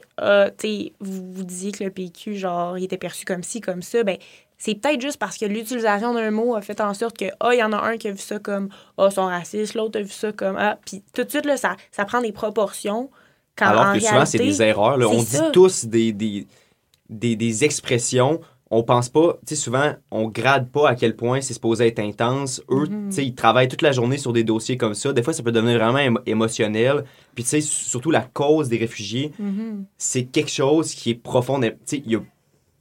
[0.59, 4.03] sais, vous, vous disiez que le PQ, genre, il était perçu comme ci, comme ça,
[4.03, 4.17] ben
[4.65, 7.59] c'est peut-être juste parce que l'utilisation d'un mot a fait en sorte que, ah, il
[7.59, 10.11] y en a un qui a vu ça comme, ah, son raciste, l'autre a vu
[10.11, 13.11] ça comme, ah, puis tout de suite, là, ça, ça prend des proportions.
[13.57, 14.99] Quand Alors que souvent, c'est des erreurs.
[14.99, 16.47] On dit tous des, des,
[17.09, 18.41] des, expressions
[18.71, 21.99] on pense pas, tu sais, souvent, on grade pas à quel point c'est supposé être
[21.99, 22.63] intense.
[22.71, 23.09] Eux, mm-hmm.
[23.09, 25.13] tu sais, ils travaillent toute la journée sur des dossiers comme ça.
[25.13, 27.05] Des fois, ça peut devenir vraiment émotionnel.
[27.35, 29.85] Puis, tu sais, surtout la cause des réfugiés, mm-hmm.
[29.99, 31.61] c'est quelque chose qui est profond.
[31.61, 32.03] Tu sais,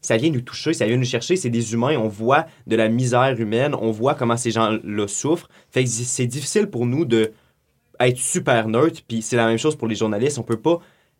[0.01, 1.35] ça vient nous toucher, ça vient nous chercher.
[1.35, 5.49] C'est des humains, on voit de la misère humaine, on voit comment ces gens-là souffrent.
[5.69, 7.31] Fait que c'est difficile pour nous de
[7.99, 9.01] être super neutre.
[9.07, 10.39] Puis c'est la même chose pour les journalistes.
[10.39, 10.79] On peut pas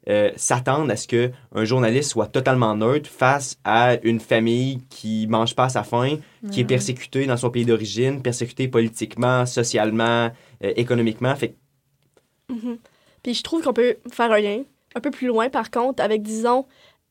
[0.10, 5.56] euh, s'attendre à ce qu'un journaliste soit totalement neutre face à une famille qui mange
[5.56, 6.18] pas à sa faim,
[6.52, 10.30] qui est persécutée dans son pays d'origine, persécutée politiquement, socialement,
[10.64, 11.36] euh, économiquement.
[11.36, 11.56] Fait
[12.50, 12.78] mm-hmm.
[13.24, 14.64] Puis je trouve qu'on peut faire un lien
[14.96, 16.66] un peu plus loin, par contre, avec, disons,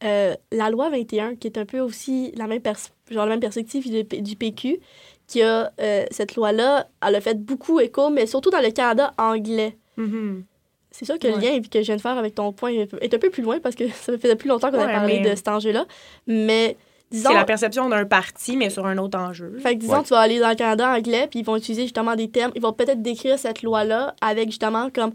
[0.05, 2.61] euh, la loi 21, qui est un peu aussi la même,
[3.11, 4.81] genre la même perspective du, PQ,
[5.27, 9.15] qui a euh, cette loi-là, elle a fait beaucoup écho, mais surtout dans le Canada
[9.19, 9.77] anglais.
[9.99, 10.43] Mm-hmm.
[10.93, 13.19] C'est sûr que le lien que je viens de faire avec ton point est un
[13.19, 15.87] peu plus loin parce que ça fait plus longtemps qu'on a parlé de cet enjeu-là.
[16.27, 16.77] Mais
[17.11, 17.31] disons.
[17.31, 19.59] C'est la perception d'un parti, mais sur un autre enjeu.
[19.59, 22.15] Fait que disons, tu vas aller dans le Canada anglais, puis ils vont utiliser justement
[22.15, 22.53] des termes.
[22.55, 25.13] Ils vont peut-être décrire cette loi-là avec justement comme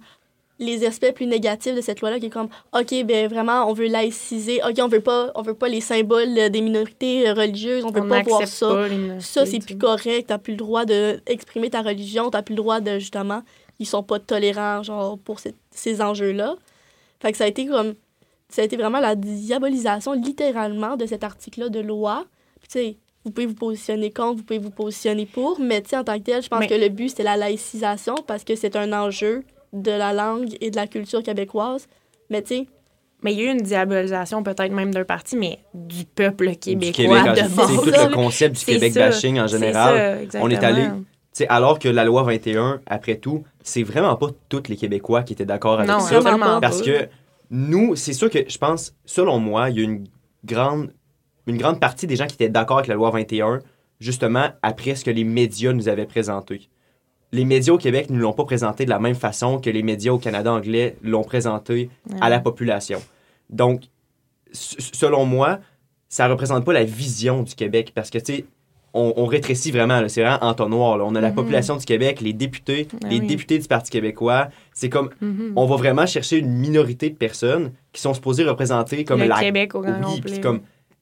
[0.60, 3.88] les aspects plus négatifs de cette loi-là, qui est comme, OK, ben vraiment, on veut
[3.88, 8.08] laïciser, OK, on veut pas, on veut pas les symboles des minorités religieuses, on veut
[8.08, 8.88] pas voir ça.
[9.20, 12.80] ça, c'est plus correct, t'as plus le droit d'exprimer ta religion, t'as plus le droit
[12.80, 13.44] de, justement,
[13.80, 15.40] ils sont pas tolérants, genre, pour
[15.80, 16.56] ces enjeux-là.
[17.22, 17.96] Fait que ça a été comme.
[18.50, 22.26] Ça a été vraiment la diabolisation, littéralement, de cet article-là de loi.
[22.62, 25.98] tu sais, vous pouvez vous positionner contre, vous pouvez vous positionner pour, mais tu sais,
[25.98, 28.78] en tant que tel, je pense que le but, c'est la laïcisation parce que c'est
[28.78, 31.88] un enjeu de la langue et de la culture québécoise.
[32.30, 32.68] Mais tu sais,
[33.24, 37.36] mais il y a eu une diabolisation peut-être même d'un parti, mais du peuple québécois
[37.36, 40.28] C'est tout le concept du Québec bashing en général.
[40.36, 40.88] on est allé,
[41.50, 45.46] alors que la loi 21, après tout, c'est vraiment pas tous les Québécois qui étaient
[45.46, 46.22] d'accord avec ça.
[46.62, 47.08] Parce que
[47.52, 50.08] nous, c'est sûr que je pense, selon moi, il y a une
[50.44, 50.94] grande,
[51.46, 53.60] une grande partie des gens qui étaient d'accord avec la loi 21,
[54.00, 56.70] justement après ce que les médias nous avaient présenté.
[57.32, 60.14] Les médias au Québec ne l'ont pas présenté de la même façon que les médias
[60.14, 61.90] au Canada anglais l'ont présenté
[62.22, 63.02] à la population.
[63.50, 63.84] Donc,
[64.52, 65.60] selon moi,
[66.10, 68.46] ça représente pas la vision du Québec parce que, tu sais,
[68.98, 70.08] on, rétrécit vraiment.
[70.08, 71.00] C'est vraiment entonnoir.
[71.06, 71.36] On a la mhm.
[71.36, 74.50] population du Québec, les députés, ben les députés du Parti québécois.
[74.74, 75.54] C'est comme, mhm.
[75.56, 79.40] on va vraiment chercher une minorité de personnes qui sont supposées représenter comme le la...
[79.40, 80.02] Québec au grand
[80.42, 80.62] comme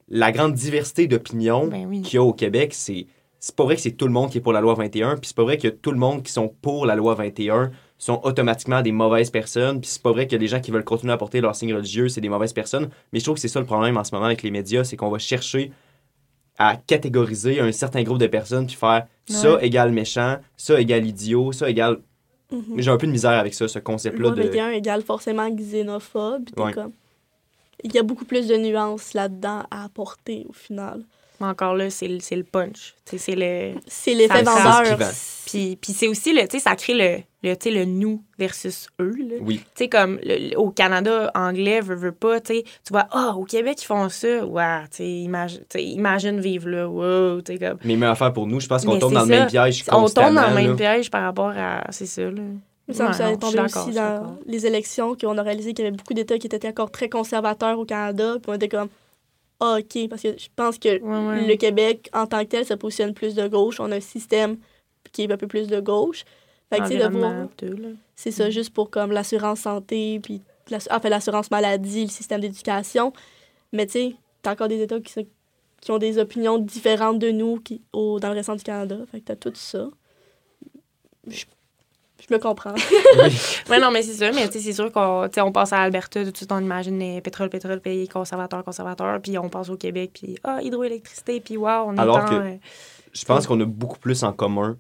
[0.10, 2.74] la grande diversité d'opinions ben qu'il y a au Québec.
[2.74, 3.08] C'est
[3.46, 5.28] c'est pas vrai que c'est tout le monde qui est pour la loi 21, puis
[5.28, 7.70] c'est pas vrai que tout le monde qui sont pour la loi 21
[8.00, 11.14] sont automatiquement des mauvaises personnes, puis c'est pas vrai que les gens qui veulent continuer
[11.14, 12.90] à porter leur signe religieux, c'est des mauvaises personnes.
[13.14, 14.98] Mais je trouve que c'est ça le problème en ce moment avec les médias, c'est
[14.98, 15.72] qu'on va chercher
[16.58, 21.52] à catégoriser un certain groupe de personnes puis faire ça égale méchant, ça égale idiot,
[21.52, 22.00] ça égale.
[22.52, 22.76] Mhm.
[22.78, 24.32] J'ai un peu de misère avec ça, ce concept-là.
[24.32, 24.74] de...
[24.74, 26.50] égale forcément xénophobe.
[26.56, 26.92] Comme...
[27.84, 31.04] Il y a beaucoup plus de nuances là-dedans à apporter au final.
[31.40, 32.96] Mais encore là, c'est le, punch.
[33.06, 33.74] C'est le.
[33.88, 34.98] C'est l'effet vendeur.
[35.46, 36.42] Puis, puis c'est aussi le.
[36.48, 39.16] Tu sais, ça crée le, le, le nous versus eux.
[39.18, 39.36] Là.
[39.42, 39.60] Oui.
[39.76, 40.20] Tu sais, comme
[40.56, 44.46] au Canada anglais, veut, veut pas, tu vois, ah, oh, au Québec, ils font ça.
[44.46, 46.88] Ouais, tu sais, imagine, imagine vivre là.
[46.88, 47.78] Wow, tu sais, comme.
[47.84, 50.34] Mais même affaire pour nous, je pense qu'on tombe dans le même piège On tombe
[50.34, 51.84] dans le même piège par rapport à.
[51.92, 52.42] C'est ça, là.
[52.92, 56.14] Ça me ouais, tombé aussi dans les élections qu'on a réalisé qu'il y avait beaucoup
[56.14, 58.36] d'États qui étaient encore très conservateurs au Canada.
[58.36, 58.90] Puis on était comme,
[59.60, 63.36] OK, parce que je pense que le Québec, en tant que tel, se positionne plus
[63.36, 63.80] de gauche.
[63.80, 64.58] On a un système
[65.12, 66.26] qui est un peu plus de gauche.
[66.70, 67.48] Fait que, de voir.
[68.16, 68.52] C'est ça, mm.
[68.52, 70.42] juste pour comme l'assurance santé, puis
[70.90, 73.14] enfin, l'assurance maladie, le système d'éducation.
[73.72, 75.28] Mais tu sais, t'as encore des États qui,
[75.82, 78.98] qui ont des opinions différentes de nous qui, au, dans le restant du Canada.
[79.12, 79.90] Fait que t'as tout ça.
[81.28, 81.46] Je
[82.20, 82.74] je me comprends.
[82.74, 84.34] oui, non, mais c'est sûr.
[84.34, 87.50] Mais c'est sûr qu'on on passe à Alberta, tout de suite, on imagine les pétrole,
[87.50, 89.22] pétrole, pays conservateur, conservateur.
[89.22, 92.56] Puis on passe au Québec, puis ah, hydroélectricité, puis waouh, on est Alors que euh,
[93.14, 94.78] je pense qu'on a beaucoup plus en commun.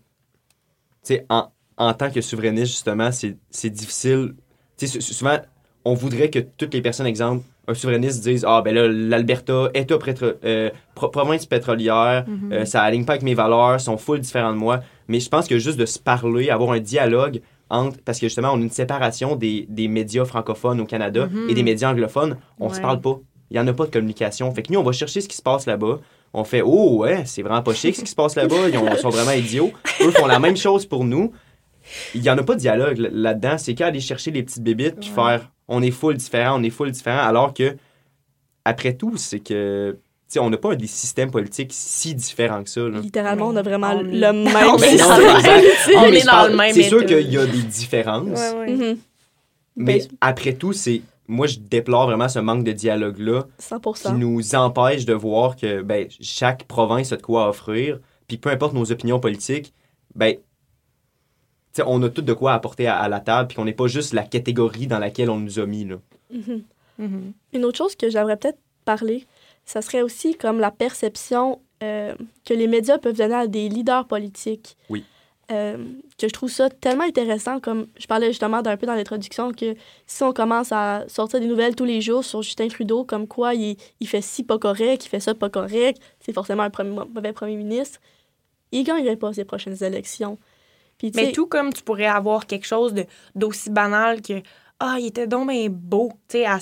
[1.04, 4.36] Tu sais, en, en tant que souverainiste, justement, c'est difficile.
[4.78, 5.38] Tu sais, souvent,
[5.84, 9.98] on voudrait que toutes les personnes, exemple, un souverainiste dise Ah, ben là, l'Alberta, État
[10.24, 12.54] euh, province pétrolière, mm-hmm.
[12.54, 14.82] euh, ça aligne pas avec mes valeurs, sont full différents de moi.
[15.08, 17.98] Mais je pense que juste de se parler, avoir un dialogue entre.
[18.04, 21.62] Parce que justement, on a une séparation des, des médias francophones au Canada et des
[21.62, 21.66] mhm.
[21.66, 22.38] médias anglophones.
[22.60, 23.20] On se parle pas.
[23.52, 24.52] Il n'y en a pas de communication.
[24.54, 26.00] Fait que nous, on va chercher ce qui se passe là-bas.
[26.34, 28.70] On fait Oh, ouais, c'est vraiment pas chic ce qui se passe là-bas.
[28.70, 29.72] Ils sont vraiment idiots.
[30.02, 31.32] Eux font la même chose pour nous.
[32.16, 33.58] Il n'y en a pas de dialogue là-dedans.
[33.58, 36.70] C'est qu'à aller chercher les petites bébites puis faire on est full différent, on est
[36.70, 37.22] full différent.
[37.22, 37.76] Alors que,
[38.66, 39.98] après tout, c'est que
[40.38, 42.88] on n'a pas des systèmes politiques si différents que ça.
[42.88, 45.98] Littéralement, on a vraiment le même système.
[45.98, 48.40] On est dans le même C'est sûr qu'il y a des différences.
[48.40, 48.98] Mm-hmm.
[49.78, 53.48] Mais ben, après tout, c'est moi, je déplore vraiment ce manque de dialogue-là
[53.96, 58.00] qui nous empêche de voir que ben, chaque province a de quoi offrir.
[58.28, 59.74] Puis peu importe nos opinions politiques,
[60.14, 60.36] ben,
[61.86, 64.24] on a tout de quoi apporter à, la table, puis qu'on n'est pas juste la
[64.24, 65.86] catégorie dans laquelle on nous a mis.
[65.86, 65.98] Là.
[66.34, 66.62] Mm-hmm.
[67.02, 67.32] Mm-hmm.
[67.54, 69.26] Une autre chose que j'aimerais peut-être parler,
[69.66, 74.08] ça serait aussi comme la perception euh, que les médias peuvent donner à des leaders
[74.08, 74.78] politiques.
[74.90, 75.04] Oui.
[75.52, 75.78] Euh,
[76.18, 79.76] que je trouve ça tellement intéressant, comme je parlais justement d'un peu dans l'introduction, que
[80.08, 83.54] si on commence à sortir des nouvelles tous les jours sur Justin Trudeau, comme quoi
[83.54, 86.90] il, il fait ci pas correct, il fait ça pas correct, c'est forcément un premier,
[86.90, 88.00] mauvais premier ministre,
[88.72, 90.40] il gagnerait pas ces prochaines élections.
[90.98, 92.96] Puis, Mais tout comme tu pourrais avoir quelque chose
[93.36, 94.42] d'aussi banal que
[94.80, 96.60] ah, il était donc bien beau, tu sais, à,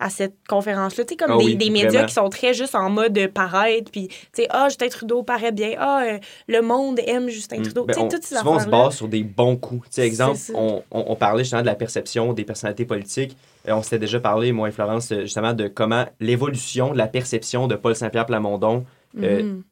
[0.00, 1.04] à cette conférence-là.
[1.04, 4.16] Tu sais, comme ah des, médias qui sont très juste en mode paraître, puis, tu
[4.32, 7.62] sais, ah, Justin Trudeau paraît bien, ah, euh, le monde aime Justin mm.
[7.62, 7.84] Trudeau.
[7.84, 9.88] Ben, tu sais, toutes ces Souvent, on se base sur des bons coups.
[9.90, 13.36] Tu sais, exemple, on, on, parlait justement de la perception des personnalités politiques.
[13.68, 17.68] Euh, on s'était déjà parlé, moi et Florence, justement, de comment l'évolution de la perception
[17.68, 18.84] de Paul Saint-Pierre Plamondon
[19.20, 19.62] euh, mm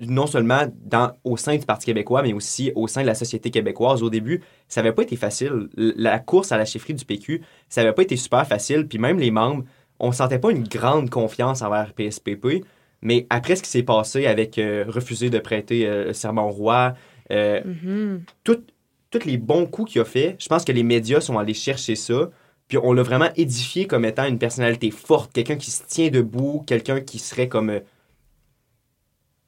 [0.00, 3.50] non seulement dans, au sein du Parti québécois, mais aussi au sein de la société
[3.50, 4.02] québécoise.
[4.02, 5.68] Au début, ça n'avait pas été facile.
[5.76, 8.86] La course à la chefferie du PQ, ça n'avait pas été super facile.
[8.86, 9.64] Puis même les membres,
[9.98, 12.64] on ne sentait pas une grande confiance envers PSPP.
[13.02, 16.50] Mais après ce qui s'est passé avec euh, refuser de prêter euh, le serment au
[16.50, 16.94] roi,
[17.30, 18.20] euh, mm-hmm.
[18.44, 21.94] tous les bons coups qu'il a fait, je pense que les médias sont allés chercher
[21.94, 22.30] ça.
[22.68, 26.62] Puis on l'a vraiment édifié comme étant une personnalité forte, quelqu'un qui se tient debout,
[26.66, 27.80] quelqu'un qui serait comme euh,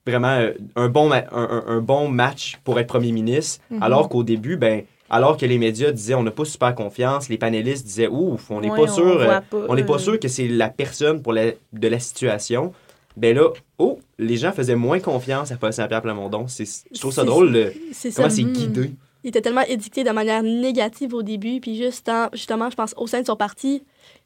[0.07, 3.63] vraiment euh, un, bon un, bon match pour être premier ministre.
[3.71, 3.83] Mhm.
[3.83, 7.39] Alors qu'au début, ben, alors que les médias disaient on n'a pas super confiance, les
[7.39, 11.23] panélistes disaient ouf, on n'est pas sûr, on n'est pas, sûr que c'est la personne
[11.23, 12.73] pour la, de la situation.
[13.17, 13.49] Ben là,
[13.79, 16.47] oh, les gens faisaient moins confiance à Paul Saint-Pierre Plamondon.
[16.49, 17.73] Je trouve ça drôle
[18.15, 18.93] comment c'est guidé
[19.23, 23.07] il était tellement édicté de manière négative au début, puis juste justement, je pense, au
[23.07, 23.83] sein de son parti,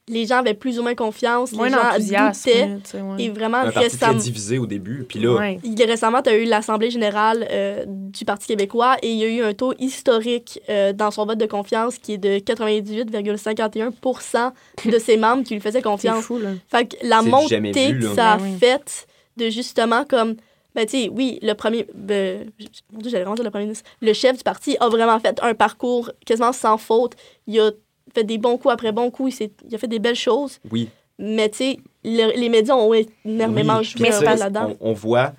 [0.09, 2.79] les gens avaient plus ou moins confiance, les gens doutaient.
[3.19, 5.05] Et vraiment, un parti très divisé au début.
[5.09, 5.55] Puis là...
[5.65, 9.29] Il, récemment, tu as eu l'Assemblée générale euh, du Parti québécois et il y a
[9.29, 14.53] eu un taux historique euh, dans son vote de confiance qui est de 98,51%
[14.85, 16.25] de ses membres qui lui faisaient confiance.
[16.25, 16.51] Fou, là.
[16.69, 20.37] Fait que la montée que ça a faite de justement comme
[20.75, 21.87] ben, tu sais, oui, le premier.
[21.95, 22.51] Ben,
[22.93, 23.89] mon Dieu, j'allais le premier ministre.
[24.03, 27.13] Le chef du parti a vraiment fait un parcours quasiment sans faute.
[27.47, 27.71] Il a
[28.15, 29.41] fait des bons coups après bons coups.
[29.41, 30.61] Il, il a fait des belles choses.
[30.71, 30.89] Oui.
[31.19, 32.93] Mais, tu sais, les médias ont
[33.25, 34.75] énormément oui, joué là-dedans.
[34.81, 35.33] On, voit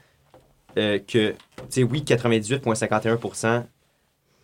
[0.77, 1.35] euh, que, tu
[1.69, 3.63] sais, oui, 98,51%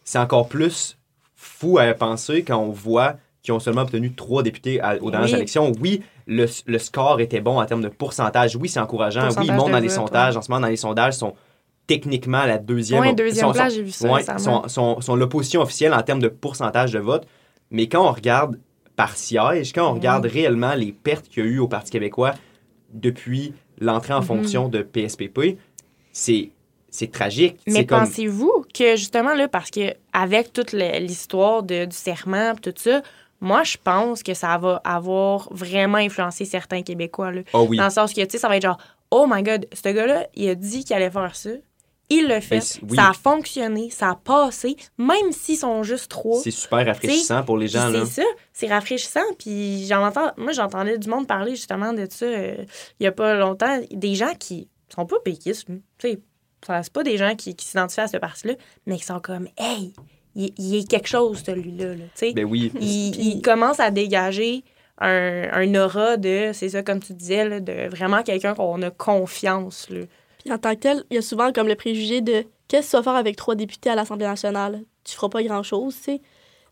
[0.04, 0.98] c'est encore plus
[1.36, 5.72] fou à penser quand on voit qu'ils ont seulement obtenu trois députés aux dernières élections.
[5.80, 8.56] Oui, le, le, score était bon en termes de pourcentage.
[8.56, 9.30] Oui, c'est encourageant.
[9.38, 10.38] oui, ils montent dans les sondages.
[10.38, 11.34] En ce moment, dans les sondages, sont
[11.88, 13.02] techniquement la deuxième.
[13.02, 14.12] Oui, deuxième place, j'ai vu ça.
[14.12, 17.26] Ouais, sont, sont, sont l'opposition officielle en termes de pourcentage de vote.
[17.72, 18.60] Mais quand on regarde
[18.96, 22.34] par siège, quand on regarde réellement les pertes qu'il y a eu au Parti québécois
[22.94, 24.26] depuis l'entrée en mhm.
[24.26, 25.58] fonction de PSPP,
[26.12, 26.52] c'est
[26.94, 27.58] c'est tragique.
[27.68, 33.02] Mais pensez-vous que justement là, parce que avec toute l'histoire du serment, tout ça,
[33.42, 37.32] moi, je pense que ça va avoir vraiment influencé certains Québécois.
[37.32, 37.42] Là.
[37.54, 37.78] Oh oui.
[37.78, 38.78] Dans le sens que, tu sais, ça va être genre,
[39.10, 41.50] oh my God, ce gars-là, il a dit qu'il allait faire ça.
[42.12, 42.80] Il l'a fait.
[42.84, 46.40] Ben, ça a fonctionné, ça a passé, même s'ils sont juste trois.
[46.42, 47.92] C'est super rafraîchissant pour les gens.
[47.92, 49.22] C'est ça, c'est rafraîchissant.
[49.40, 49.90] Puis
[50.38, 52.66] moi, j'entendais du monde parler justement de ça euh,
[53.00, 53.80] il y a pas longtemps.
[53.92, 56.20] Des gens qui sont pas péquistes, tu sais.
[56.68, 58.54] C'est pas des gens qui, qui s'identifient à ce parti-là,
[58.86, 59.94] mais qui sont comme, hey,
[60.36, 61.96] il, il est quelque chose, celui-là.
[61.96, 62.72] Là, ben oui.
[62.80, 64.64] Il, commence à dégager
[65.00, 68.92] un, un aura de, c'est ça, comme tu disais, là, de vraiment quelqu'un qu'on a
[68.92, 69.90] confiance.
[69.90, 70.02] Là.
[70.44, 72.92] Puis en tant que tel, il y a souvent comme le préjugé de qu'est-ce que
[72.92, 74.82] tu vas faire avec trois députés à l'Assemblée nationale?
[75.04, 76.22] Tu feras pas grand-chose, tu sais.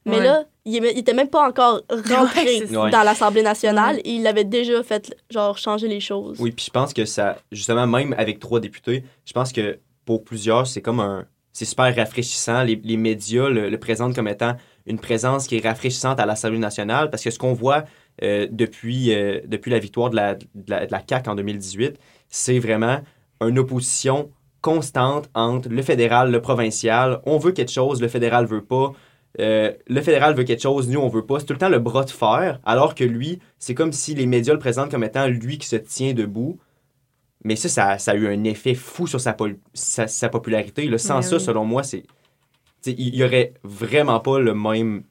[0.06, 4.82] Mais là, il, était même pas encore rentré dans l'Assemblée nationale et il avait déjà
[4.82, 6.38] fait, genre, changer les choses.
[6.40, 10.24] Oui, puis je pense que ça, justement, même avec trois députés, je pense que pour
[10.24, 12.64] plusieurs, c'est comme un, c'est super rafraîchissant.
[12.64, 14.56] Les, les médias le, présentent comme étant
[14.86, 17.84] une présence qui est rafraîchissante à l'Assemblée nationale parce que ce qu'on voit
[18.24, 22.00] euh, depuis, euh, depuis la victoire de la, de, la, CAQ en 2018,
[22.30, 23.02] c'est vraiment
[23.42, 24.32] une opposition
[24.62, 27.22] constante entre le fédéral, le provincial.
[27.26, 28.94] On veut quelque chose, le fédéral veut pas.
[29.40, 31.40] Euh, le fédéral veut quelque chose, nous on veut pas.
[31.40, 34.26] C'est tout le temps le bras de fer, alors que lui, c'est comme si les
[34.26, 36.60] médias le présentent comme étant lui qui se tient debout.
[37.44, 39.36] Mais ça, ça, a eu un effet fou sur sa,
[39.74, 40.90] sa, popularité.
[40.90, 40.98] Là.
[40.98, 42.04] Sans ça, selon moi, c'est.
[42.86, 45.04] Il n'y aurait vraiment pas le même,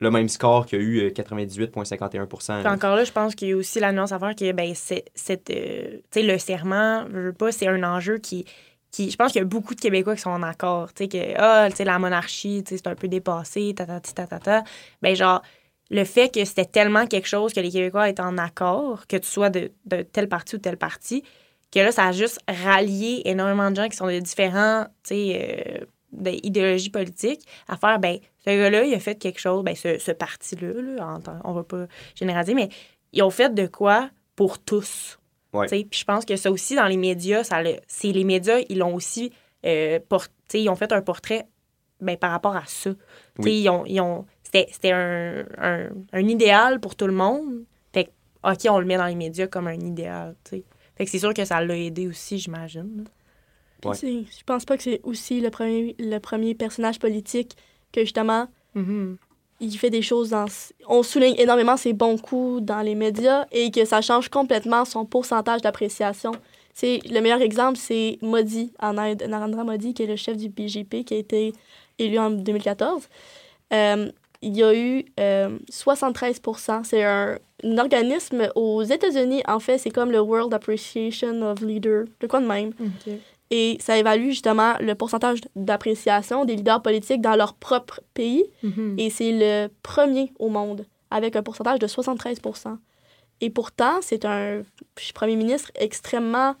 [0.00, 3.52] le même score qu'il y a eu 98,51% euh, Encore là, je pense qu'il y
[3.52, 5.04] a aussi la nuance à faire que ben, c'est,
[5.50, 8.44] euh, le serment, je pas, c'est un enjeu qui.
[8.90, 11.08] Qui, je pense qu'il y a beaucoup de Québécois qui sont en accord, tu sais,
[11.08, 14.64] que ah, la monarchie, c'est un peu dépassé, ta, ta, ta.
[15.02, 15.42] Ben, genre,
[15.90, 19.28] le fait que c'était tellement quelque chose que les Québécois étaient en accord, que tu
[19.28, 21.22] sois de, de tel parti ou tel parti,
[21.70, 25.84] que là, ça a juste rallié énormément de gens qui sont de différents, tu sais,
[26.24, 28.18] euh, idéologies politiques à faire, ben
[28.48, 31.86] ce gars-là, il a fait quelque chose, ben ce, ce parti-là, là, on va pas
[32.14, 32.68] généraliser, mais
[33.12, 35.18] ils ont fait de quoi pour tous.
[35.52, 38.94] Puis je pense que ça aussi, dans les médias, ça c'est les médias, ils l'ont
[38.94, 39.32] aussi
[39.66, 41.46] euh, porté, ils ont fait un portrait
[42.00, 42.90] ben, par rapport à ça.
[43.44, 47.64] Ils ont, ils ont, c'était un, un, un, idéal pour tout le monde.
[47.92, 48.10] Fait
[48.44, 50.36] OK, on le met dans les médias comme un idéal.
[50.44, 50.64] sais.
[50.96, 53.04] Fait que c'est sûr que ça l'a aidé aussi, j'imagine.
[53.84, 53.94] Ouais.
[53.94, 57.56] Je pense pas que c'est aussi le premier, le premier personnage politique
[57.92, 59.16] que justement mm-hmm.
[59.60, 60.46] il fait des choses dans.
[60.88, 65.04] On souligne énormément ses bons coups dans les médias et que ça change complètement son
[65.04, 66.32] pourcentage d'appréciation.
[66.74, 70.48] C'est le meilleur exemple, c'est Modi en Inde, Narendra Modi, qui est le chef du
[70.48, 71.52] BJP, qui a été
[71.98, 73.08] élu en 2014.
[73.72, 74.12] Euh,
[74.42, 77.38] il y a eu 73% euh, C'est un,
[77.78, 82.46] organisme aux États-Unis, en fait, c'est comme le World Appreciation of Leaders, de quoi de
[82.46, 82.72] même.
[83.50, 88.44] Et ça évalue justement le pourcentage d'appréciation des leaders politiques dans leur propre pays.
[88.62, 89.00] Mm-hmm.
[89.00, 92.76] Et c'est le premier au monde, avec un pourcentage de 73%
[93.40, 94.62] Et pourtant, c'est un
[95.14, 96.54] premier ministre extrêmement.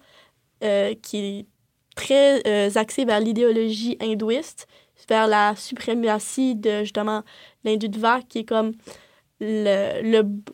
[0.64, 1.46] Euh, qui est
[1.94, 4.66] très euh, axé vers l'idéologie hindouiste
[5.08, 7.22] vers la suprématie de justement
[7.64, 8.72] l'hindutva, qui est comme
[9.40, 10.02] le,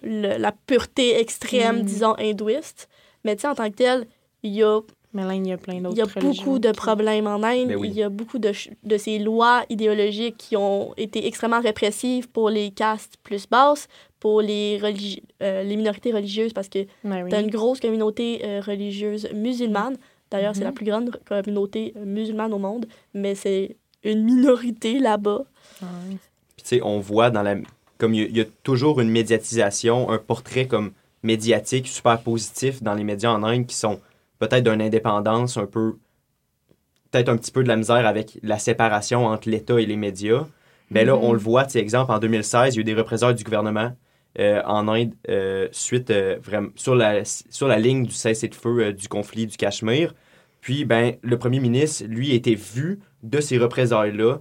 [0.03, 1.85] le, la pureté extrême, mm.
[1.85, 2.89] disons, hindouiste.
[3.25, 4.07] Mais tu sais, en tant que tel,
[4.43, 4.81] il y a
[5.15, 7.69] mais là, il y a plein d'autres Il y a beaucoup de problèmes en Inde.
[7.69, 8.53] Ben il y a beaucoup de,
[8.83, 13.87] de, ces lois idéologiques qui ont été extrêmement répressives pour les castes plus basses,
[14.19, 14.81] pour les,
[15.41, 19.97] euh, les minorités religieuses, parce que ben tu as une grosse communauté euh, religieuse musulmane.
[20.33, 20.75] D'ailleurs, c'est la mm-hmm.
[20.75, 25.45] plus grande communauté euh, musulmane au monde, mais c'est une minorité là-bas.
[25.79, 26.19] Puis,
[26.57, 27.57] tu sais, on voit dans la.
[27.99, 30.91] Comme il y, a toujours une médiatisation, un portrait comme
[31.23, 34.01] médiatique super positif dans les médias en Inde qui sont
[34.39, 35.97] peut-être d'une indépendance un peu,
[37.11, 40.47] peut-être un petit peu de la misère avec la séparation entre l'État et les médias.
[40.91, 41.45] Mais là, on le mhm.
[41.45, 43.93] voit, exemple, en 2016, il y a eu des représailles du gouvernement
[44.41, 49.09] euh, en Inde euh, suite euh, vraiment sur la, sur la ligne du cessez-le-feu du
[49.09, 50.13] conflit du Cachemire.
[50.61, 54.39] Puis, ben, le premier ministre, lui, a été vu de ces représailles-là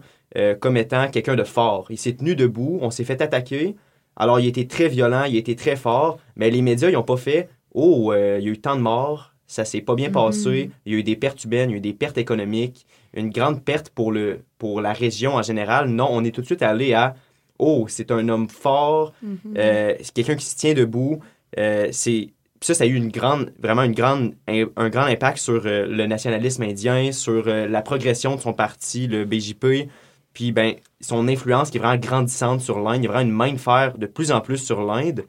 [0.60, 1.86] comme étant quelqu'un de fort.
[1.92, 3.76] Il s'est tenu debout, on s'est fait attaquer.
[4.16, 7.18] Alors, il était très violent, il était très fort, mais les médias, ils n'ont pas
[7.18, 10.72] fait Oh, il y a eu tant de morts, ça s'est pas bien passé.
[10.86, 13.30] Il y a eu des pertes humaines, il y a eu des pertes économiques, une
[13.30, 15.90] grande perte pour, le, pour la région en général.
[15.90, 17.16] Non, on est tout de suite allé à
[17.60, 19.58] Oh, c'est un homme fort, mm-hmm.
[19.58, 21.20] euh, c'est quelqu'un qui se tient debout.
[21.60, 22.32] Euh, c'est
[22.62, 26.08] ça, ça a eu une grande, vraiment une grande, un, grand impact sur euh, le
[26.08, 29.88] nationalisme indien, sur la progression de son parti, le BJP.
[30.34, 33.02] Puis, ben, son influence qui est vraiment grandissante sur l'Inde.
[33.02, 35.26] Il y a vraiment une main de fer de plus en plus sur l'Inde.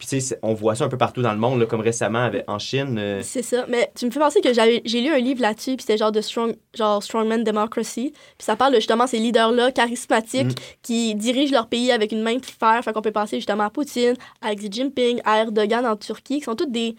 [0.00, 2.48] Puis, tu sais, on voit ça un peu partout dans le monde, comme récemment avec,
[2.48, 2.96] en Chine.
[2.98, 3.20] Euh.
[3.22, 3.66] C'est ça.
[3.68, 6.22] Mais tu me fais penser que j'ai lu un livre là-dessus, puis c'était genre de
[6.22, 8.14] strong, genre Strongman Democracy.
[8.38, 10.74] Puis ça parle de, justement ces leaders-là charismatiques mm.
[10.80, 12.80] qui dirigent leur pays avec une main de fer.
[12.82, 16.44] Fait qu'on peut penser justement à Poutine, à Xi Jinping, à Erdogan en Turquie, qui
[16.44, 16.96] sont tous des,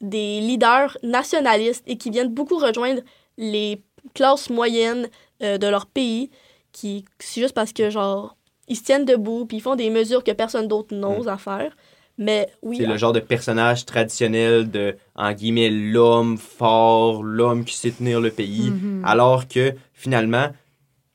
[0.00, 3.00] des leaders nationalistes et qui viennent beaucoup rejoindre
[3.36, 3.82] les
[4.14, 5.08] classes moyennes
[5.42, 6.30] euh, de leur pays.
[6.70, 8.36] Qui, c'est juste parce que, genre,
[8.68, 11.30] ils se tiennent debout, puis ils font des mesures que personne d'autre n'ose mm.
[11.30, 11.76] à faire.
[12.18, 12.76] Mais oui.
[12.78, 18.20] C'est le genre de personnage traditionnel de, en guillemets, l'homme fort, l'homme qui sait tenir
[18.20, 18.70] le pays.
[18.70, 19.04] Mm-hmm.
[19.04, 20.48] Alors que finalement,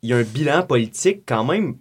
[0.02, 1.78] il y a un bilan politique quand même.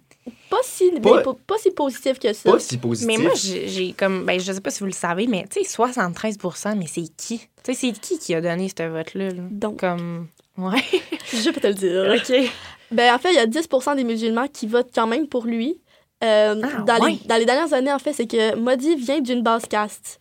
[0.49, 2.51] Pas si, pas, si positif que ça.
[2.51, 3.07] Pas si positif.
[3.07, 4.25] Mais moi, j'ai comme.
[4.25, 6.37] Ben, je sais pas si vous le savez, mais tu sais, 73
[6.77, 7.39] mais c'est qui?
[7.39, 9.29] Tu sais, c'est qui qui a donné ce vote-là?
[9.51, 9.79] Donc.
[9.79, 10.27] Comme.
[10.57, 10.83] Ouais.
[11.33, 12.15] je peux te le dire.
[12.15, 12.51] OK.
[12.91, 15.79] Ben, en fait, il y a 10 des musulmans qui votent quand même pour lui.
[16.23, 19.41] Euh, ah, dans, les, dans, les, dernières années, en fait, c'est que Modi vient d'une
[19.41, 20.19] basse caste.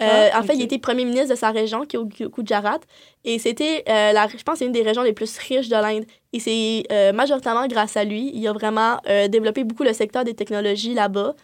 [0.00, 2.78] Euh, ah, en fait, il était premier ministre de sa région, qui est au Gujarat.
[3.24, 6.04] Et c'était, euh, la, je pense, c'est une des régions les plus riches de l'Inde.
[6.32, 8.30] Et c'est majoritairement grâce à lui.
[8.32, 8.98] Il a vraiment
[9.28, 11.34] développé beaucoup le secteur des technologies là-bas.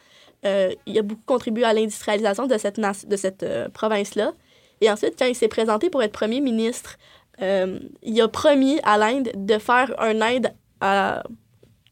[0.45, 3.45] il a beaucoup contribué à l'industrialisation de cette, de cette
[3.75, 4.33] province-là.
[4.81, 6.97] Et ensuite, quand il s'est présenté pour être premier ministre,
[7.41, 10.53] il a promis à l'Inde de faire un Inde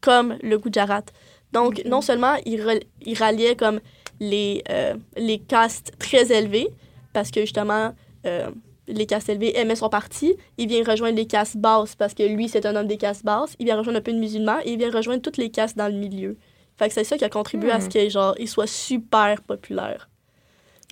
[0.01, 1.03] comme le Gujarat.
[1.55, 2.61] Donc, non seulement il,
[3.05, 3.79] il ralliait comme
[4.19, 6.67] les, euh, les castes très élevées,
[7.13, 7.93] parce que justement,
[8.25, 8.49] euh,
[8.89, 10.35] les castes élevées aimaient son parti.
[10.57, 13.55] Il vient rejoindre les castes basses, parce que lui, c'est un homme des castes basses.
[13.57, 15.87] Il vient rejoindre un peu de musulmans, et il vient rejoindre toutes les castes dans
[15.87, 16.35] le milieu.
[16.75, 18.35] Fait que c'est ça qui a contribué à ce hmm.
[18.37, 20.09] qu'il soit super populaire.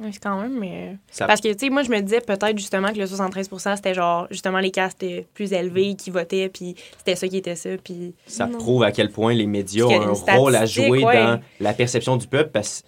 [0.01, 0.97] Oui, c'est quand même, mais.
[1.19, 4.27] Parce que, tu sais, moi, je me disais peut-être justement que le 73% c'était genre,
[4.31, 7.69] justement, les castes plus élevés qui votaient, puis c'était ça qui était ça.
[7.83, 8.15] Puis...
[8.25, 12.17] Ça prouve à quel point les médias ont un rôle à jouer dans la perception
[12.17, 12.83] du peuple, parce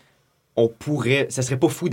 [0.55, 1.27] qu'on pourrait.
[1.29, 1.89] Ça serait pas fou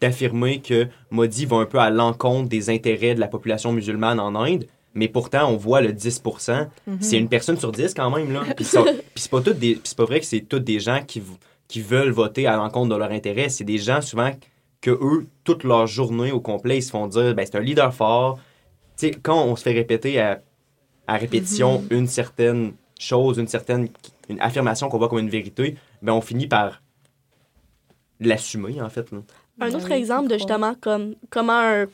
[0.00, 4.34] d'affirmer que Modi va un peu à l'encontre des intérêts de la population musulmane en
[4.34, 6.66] Inde, mais pourtant, on voit le 10 mm-hmm.
[7.00, 8.42] C'est une personne sur 10 quand même, là.
[8.56, 8.64] Puis
[9.14, 11.20] c'est pas, pas vrai que c'est tous des gens qui
[11.68, 13.48] qui veulent voter à l'encontre de leur intérêt.
[13.48, 14.32] C'est des gens souvent
[14.80, 17.94] que eux, toute leur journée au complet, ils se font dire ben, c'est un leader
[17.94, 18.38] fort.
[18.96, 20.40] sais, quand on se fait répéter à,
[21.06, 21.98] à répétition mhm.
[21.98, 23.88] une certaine chose, une certaine
[24.28, 26.82] une affirmation qu'on voit comme une vérité, ben on finit par
[28.20, 29.10] l'assumer, en fait.
[29.60, 31.84] Un autre exemple de justement comme, comment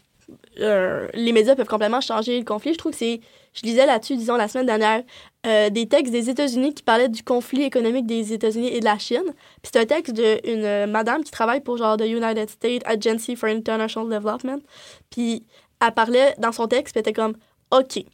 [0.57, 3.21] les médias peuvent complètement changer le conflit, je trouve que c'est
[3.55, 5.03] je lisais là-dessus, disons, la semaine dernière,
[5.47, 8.99] euh, des textes des États-Unis qui parlaient du conflit économique des États-Unis et de la
[8.99, 9.23] Chine.
[9.63, 13.37] Puis c'est un texte d'une euh, madame qui travaille pour genre the United States Agency
[13.37, 14.61] for International Development.
[15.11, 15.45] Puis
[15.81, 17.35] elle parlait dans son texte, puis était comme,
[17.71, 18.05] OK,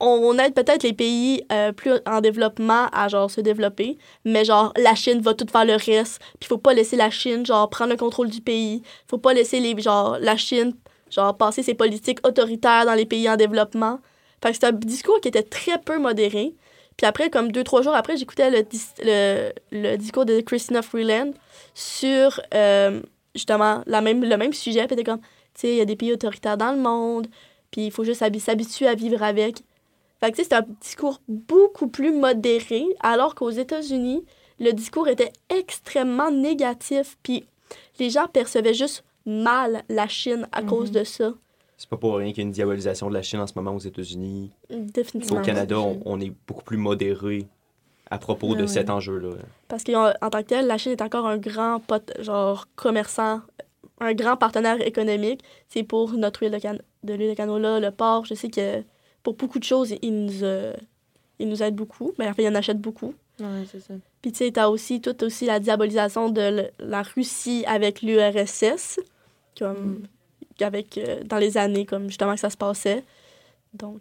[0.00, 4.72] on aide peut-être les pays euh, plus en développement à genre se développer, mais genre
[4.76, 6.20] la Chine va tout faire le reste.
[6.40, 8.82] Puis faut pas laisser la Chine genre prendre le contrôle du pays.
[9.08, 10.74] Faut pas laisser les genre la Chine
[11.08, 14.00] genre passer ses politiques autoritaires dans les pays en développement.
[14.42, 16.54] Fait que c'était un discours qui était très peu modéré.
[16.96, 18.64] Puis après, comme deux, trois jours après, j'écoutais le,
[19.02, 21.32] le, le, discours de Christina Freeland
[21.74, 23.00] sur euh,
[23.34, 24.86] justement la même, le même sujet.
[24.86, 27.28] Puis était comme, tu sais, il y a des pays autoritaires dans le monde,
[27.70, 29.62] puis il faut juste s'habituer à vivre avec.
[30.20, 34.24] Fait que, c'est un discours beaucoup plus modéré, alors qu'aux États-Unis,
[34.60, 37.44] le discours était extrêmement négatif, puis
[37.98, 40.94] les gens percevaient juste mal la Chine à cause mhm.
[40.94, 41.34] de ça.
[41.82, 43.74] C'est pas pour rien qu'il y a une diabolisation de la Chine en ce moment
[43.74, 44.52] aux États-Unis.
[44.70, 45.40] Définitivement.
[45.40, 47.48] Au Canada, on, est beaucoup plus modéré
[48.08, 49.30] à propos de cet enjeu-là.
[49.66, 53.40] Parce qu'en tant que tel, la Chine est encore un grand pot, genre commerçant,
[53.98, 55.42] un grand partenaire économique.
[55.70, 58.26] C'est pour notre huile de, can de l'huile de canola, le porc.
[58.26, 58.84] Je sais que
[59.24, 60.74] pour beaucoup de choses, il nous, euh,
[61.40, 62.12] il nous aide beaucoup.
[62.16, 63.12] Mais enfin, il en achète beaucoup.
[63.40, 63.94] Oui, c'est ça.
[64.20, 69.00] Puis, tu sais, t'as aussi toute aussi la diabolisation de la Russie avec l'URSS,
[69.58, 70.02] comme, mm.
[70.60, 73.02] Avec, euh, dans les années, comme justement que ça se passait.
[73.74, 74.00] Donc,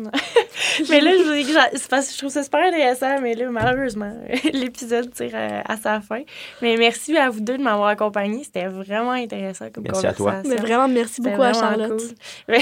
[0.88, 4.12] mais là, je, parce je trouve ça super intéressant, mais là, malheureusement,
[4.52, 6.22] l'épisode tire à, sa fin.
[6.62, 8.42] Mais merci à vous deux de m'avoir accompagné.
[8.44, 10.42] C'était vraiment intéressant comme merci à toi.
[10.44, 12.02] Mais vraiment, merci beaucoup à Charlotte.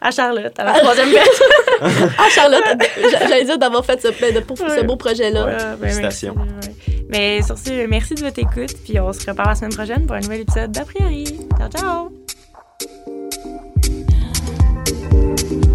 [0.00, 2.10] à Charlotte, à la troisième personne.
[2.18, 2.64] à Charlotte,
[3.10, 5.44] j'allais dire d'avoir fait ce, ben, pour ce beau projet-là.
[5.44, 6.34] Ouais, ben, Félicitations.
[7.08, 10.14] Mais sur ce, merci de votre écoute, puis on se reparle la semaine prochaine pour
[10.14, 11.24] un nouvel épisode d'A priori.
[11.58, 12.29] Ciao, ciao!
[12.80, 13.02] Thank
[15.52, 15.69] you